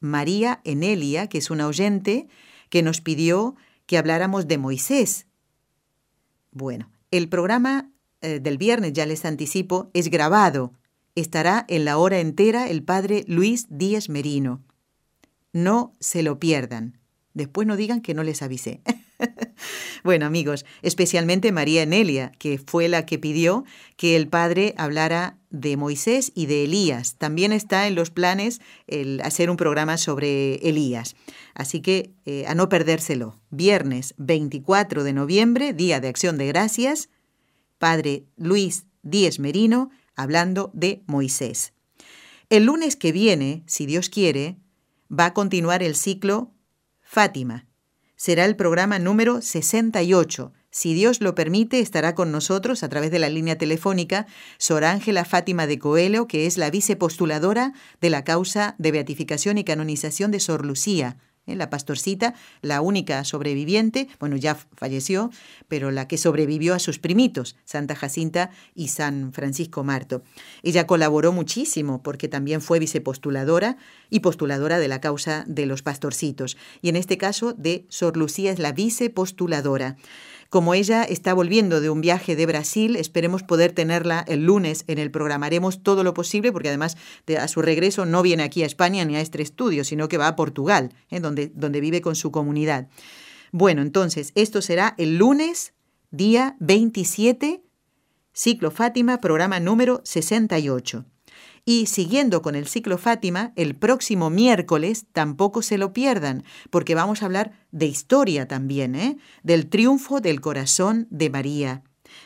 María 0.00 0.60
Enelia, 0.64 1.28
que 1.28 1.38
es 1.38 1.50
una 1.50 1.66
oyente 1.66 2.28
que 2.68 2.82
nos 2.82 3.00
pidió 3.00 3.56
que 3.86 3.96
habláramos 3.96 4.48
de 4.48 4.58
Moisés. 4.58 5.26
Bueno, 6.50 6.90
el 7.10 7.28
programa 7.28 7.90
eh, 8.20 8.40
del 8.40 8.58
viernes, 8.58 8.92
ya 8.92 9.06
les 9.06 9.24
anticipo, 9.24 9.90
es 9.94 10.10
grabado. 10.10 10.72
Estará 11.14 11.64
en 11.68 11.84
la 11.84 11.98
hora 11.98 12.18
entera 12.18 12.68
el 12.68 12.82
padre 12.82 13.24
Luis 13.26 13.66
Díez 13.70 14.08
Merino. 14.08 14.62
No 15.52 15.94
se 16.00 16.22
lo 16.22 16.38
pierdan. 16.38 16.98
Después 17.34 17.66
no 17.66 17.76
digan 17.76 18.00
que 18.00 18.14
no 18.14 18.22
les 18.24 18.42
avisé. 18.42 18.82
bueno, 20.04 20.26
amigos, 20.26 20.64
especialmente 20.82 21.52
María 21.52 21.82
Enelia, 21.82 22.32
que 22.38 22.58
fue 22.58 22.88
la 22.88 23.06
que 23.06 23.18
pidió 23.18 23.64
que 23.96 24.16
el 24.16 24.28
padre 24.28 24.74
hablara 24.76 25.38
de 25.50 25.76
Moisés 25.76 26.32
y 26.34 26.46
de 26.46 26.64
Elías. 26.64 27.16
También 27.16 27.52
está 27.52 27.86
en 27.86 27.94
los 27.94 28.10
planes 28.10 28.60
el 28.86 29.20
hacer 29.22 29.50
un 29.50 29.56
programa 29.56 29.96
sobre 29.96 30.56
Elías. 30.56 31.16
Así 31.54 31.80
que 31.80 32.12
eh, 32.26 32.44
a 32.46 32.54
no 32.54 32.68
perdérselo. 32.68 33.40
Viernes 33.50 34.14
24 34.18 35.04
de 35.04 35.12
noviembre, 35.12 35.72
Día 35.72 36.00
de 36.00 36.08
Acción 36.08 36.38
de 36.38 36.46
Gracias, 36.46 37.08
Padre 37.78 38.24
Luis 38.36 38.86
Díez 39.02 39.38
Merino 39.38 39.90
hablando 40.16 40.70
de 40.74 41.02
Moisés. 41.06 41.72
El 42.50 42.64
lunes 42.64 42.96
que 42.96 43.12
viene, 43.12 43.62
si 43.66 43.86
Dios 43.86 44.08
quiere, 44.08 44.56
va 45.10 45.26
a 45.26 45.34
continuar 45.34 45.82
el 45.82 45.94
ciclo 45.94 46.52
Fátima. 47.00 47.67
Será 48.20 48.46
el 48.46 48.56
programa 48.56 48.98
número 48.98 49.40
68. 49.40 50.52
Si 50.72 50.92
Dios 50.92 51.20
lo 51.20 51.36
permite, 51.36 51.78
estará 51.78 52.16
con 52.16 52.32
nosotros 52.32 52.82
a 52.82 52.88
través 52.88 53.12
de 53.12 53.20
la 53.20 53.28
línea 53.28 53.56
telefónica 53.56 54.26
Sor 54.58 54.82
Ángela 54.82 55.24
Fátima 55.24 55.68
de 55.68 55.78
Coelho, 55.78 56.26
que 56.26 56.44
es 56.46 56.58
la 56.58 56.68
vicepostuladora 56.68 57.74
de 58.00 58.10
la 58.10 58.24
causa 58.24 58.74
de 58.78 58.90
beatificación 58.90 59.56
y 59.56 59.62
canonización 59.62 60.32
de 60.32 60.40
Sor 60.40 60.66
Lucía, 60.66 61.16
¿eh? 61.48 61.56
la 61.56 61.70
pastorcita, 61.70 62.34
la 62.62 62.80
única 62.80 63.24
sobreviviente, 63.24 64.08
bueno, 64.20 64.36
ya 64.36 64.54
falleció, 64.54 65.30
pero 65.66 65.90
la 65.90 66.06
que 66.06 66.18
sobrevivió 66.18 66.74
a 66.74 66.78
sus 66.78 66.98
primitos, 66.98 67.56
Santa 67.64 67.96
Jacinta 67.96 68.50
y 68.74 68.88
San 68.88 69.32
Francisco 69.32 69.82
Marto. 69.84 70.22
Ella 70.62 70.86
colaboró 70.86 71.32
muchísimo 71.32 72.02
porque 72.02 72.28
también 72.28 72.60
fue 72.60 72.78
vicepostuladora 72.78 73.76
y 74.10 74.20
postuladora 74.20 74.78
de 74.78 74.88
la 74.88 75.00
causa 75.00 75.44
de 75.46 75.66
los 75.66 75.82
pastorcitos. 75.82 76.56
Y 76.82 76.88
en 76.88 76.96
este 76.96 77.18
caso 77.18 77.52
de 77.52 77.86
Sor 77.88 78.16
Lucía 78.16 78.52
es 78.52 78.58
la 78.58 78.72
vicepostuladora. 78.72 79.96
Como 80.48 80.72
ella 80.72 81.04
está 81.04 81.34
volviendo 81.34 81.82
de 81.82 81.90
un 81.90 82.00
viaje 82.00 82.34
de 82.34 82.46
Brasil, 82.46 82.96
esperemos 82.96 83.42
poder 83.42 83.72
tenerla 83.72 84.24
el 84.26 84.44
lunes 84.44 84.84
en 84.86 84.98
el 84.98 85.10
programa. 85.10 85.46
Haremos 85.46 85.82
todo 85.82 86.04
lo 86.04 86.14
posible 86.14 86.52
porque 86.52 86.68
además 86.68 86.96
de, 87.26 87.36
a 87.36 87.48
su 87.48 87.60
regreso 87.60 88.06
no 88.06 88.22
viene 88.22 88.44
aquí 88.44 88.62
a 88.62 88.66
España 88.66 89.04
ni 89.04 89.16
a 89.16 89.20
este 89.20 89.42
estudio, 89.42 89.84
sino 89.84 90.08
que 90.08 90.16
va 90.16 90.26
a 90.26 90.36
Portugal, 90.36 90.94
donde, 91.10 91.52
donde 91.54 91.80
vive 91.80 92.00
con 92.00 92.14
su 92.14 92.30
comunidad. 92.30 92.88
Bueno, 93.52 93.82
entonces, 93.82 94.32
esto 94.34 94.62
será 94.62 94.94
el 94.96 95.18
lunes, 95.18 95.74
día 96.10 96.56
27, 96.60 97.62
Ciclo 98.32 98.70
Fátima, 98.70 99.20
programa 99.20 99.60
número 99.60 100.00
68. 100.04 101.04
Y 101.68 101.84
siguiendo 101.84 102.40
con 102.40 102.54
el 102.54 102.66
ciclo 102.66 102.96
Fátima, 102.96 103.52
el 103.54 103.74
próximo 103.74 104.30
miércoles 104.30 105.04
tampoco 105.12 105.60
se 105.60 105.76
lo 105.76 105.92
pierdan, 105.92 106.42
porque 106.70 106.94
vamos 106.94 107.20
a 107.20 107.26
hablar 107.26 107.52
de 107.72 107.84
historia 107.84 108.48
también, 108.48 108.94
¿eh? 108.94 109.18
del 109.42 109.68
triunfo 109.68 110.22
del 110.22 110.40
corazón 110.40 111.06
de 111.10 111.28
María, 111.28 111.82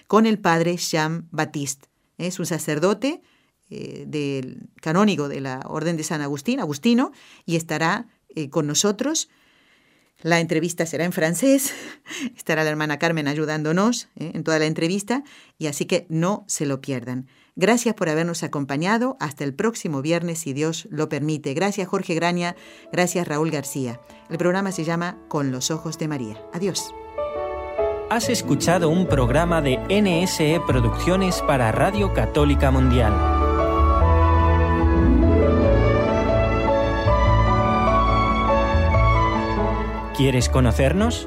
con 0.06 0.26
el 0.26 0.38
padre 0.38 0.76
Jean 0.76 1.26
Baptiste. 1.32 1.88
Es 2.18 2.38
un 2.38 2.46
sacerdote 2.46 3.20
eh, 3.68 4.04
del 4.06 4.68
canónigo 4.80 5.28
de 5.28 5.40
la 5.40 5.58
Orden 5.66 5.96
de 5.96 6.04
San 6.04 6.20
Agustín, 6.20 6.60
Agustino, 6.60 7.10
y 7.44 7.56
estará 7.56 8.06
eh, 8.28 8.48
con 8.48 8.68
nosotros. 8.68 9.28
La 10.20 10.38
entrevista 10.38 10.86
será 10.86 11.04
en 11.04 11.12
francés, 11.12 11.74
estará 12.36 12.62
la 12.62 12.70
hermana 12.70 13.00
Carmen 13.00 13.26
ayudándonos 13.26 14.04
¿eh? 14.14 14.30
en 14.34 14.44
toda 14.44 14.60
la 14.60 14.66
entrevista, 14.66 15.24
y 15.58 15.66
así 15.66 15.84
que 15.86 16.06
no 16.08 16.44
se 16.46 16.64
lo 16.64 16.80
pierdan. 16.80 17.26
Gracias 17.54 17.94
por 17.94 18.08
habernos 18.08 18.42
acompañado. 18.42 19.16
Hasta 19.20 19.44
el 19.44 19.54
próximo 19.54 20.00
viernes, 20.00 20.38
si 20.38 20.52
Dios 20.52 20.88
lo 20.90 21.08
permite. 21.08 21.54
Gracias 21.54 21.86
Jorge 21.88 22.14
Graña, 22.14 22.56
gracias 22.90 23.28
Raúl 23.28 23.50
García. 23.50 24.00
El 24.30 24.38
programa 24.38 24.72
se 24.72 24.84
llama 24.84 25.18
Con 25.28 25.52
los 25.52 25.70
Ojos 25.70 25.98
de 25.98 26.08
María. 26.08 26.42
Adiós. 26.52 26.94
Has 28.10 28.28
escuchado 28.28 28.90
un 28.90 29.06
programa 29.06 29.62
de 29.62 29.78
NSE 29.88 30.60
Producciones 30.66 31.40
para 31.42 31.72
Radio 31.72 32.12
Católica 32.12 32.70
Mundial. 32.70 33.12
¿Quieres 40.14 40.48
conocernos? 40.50 41.26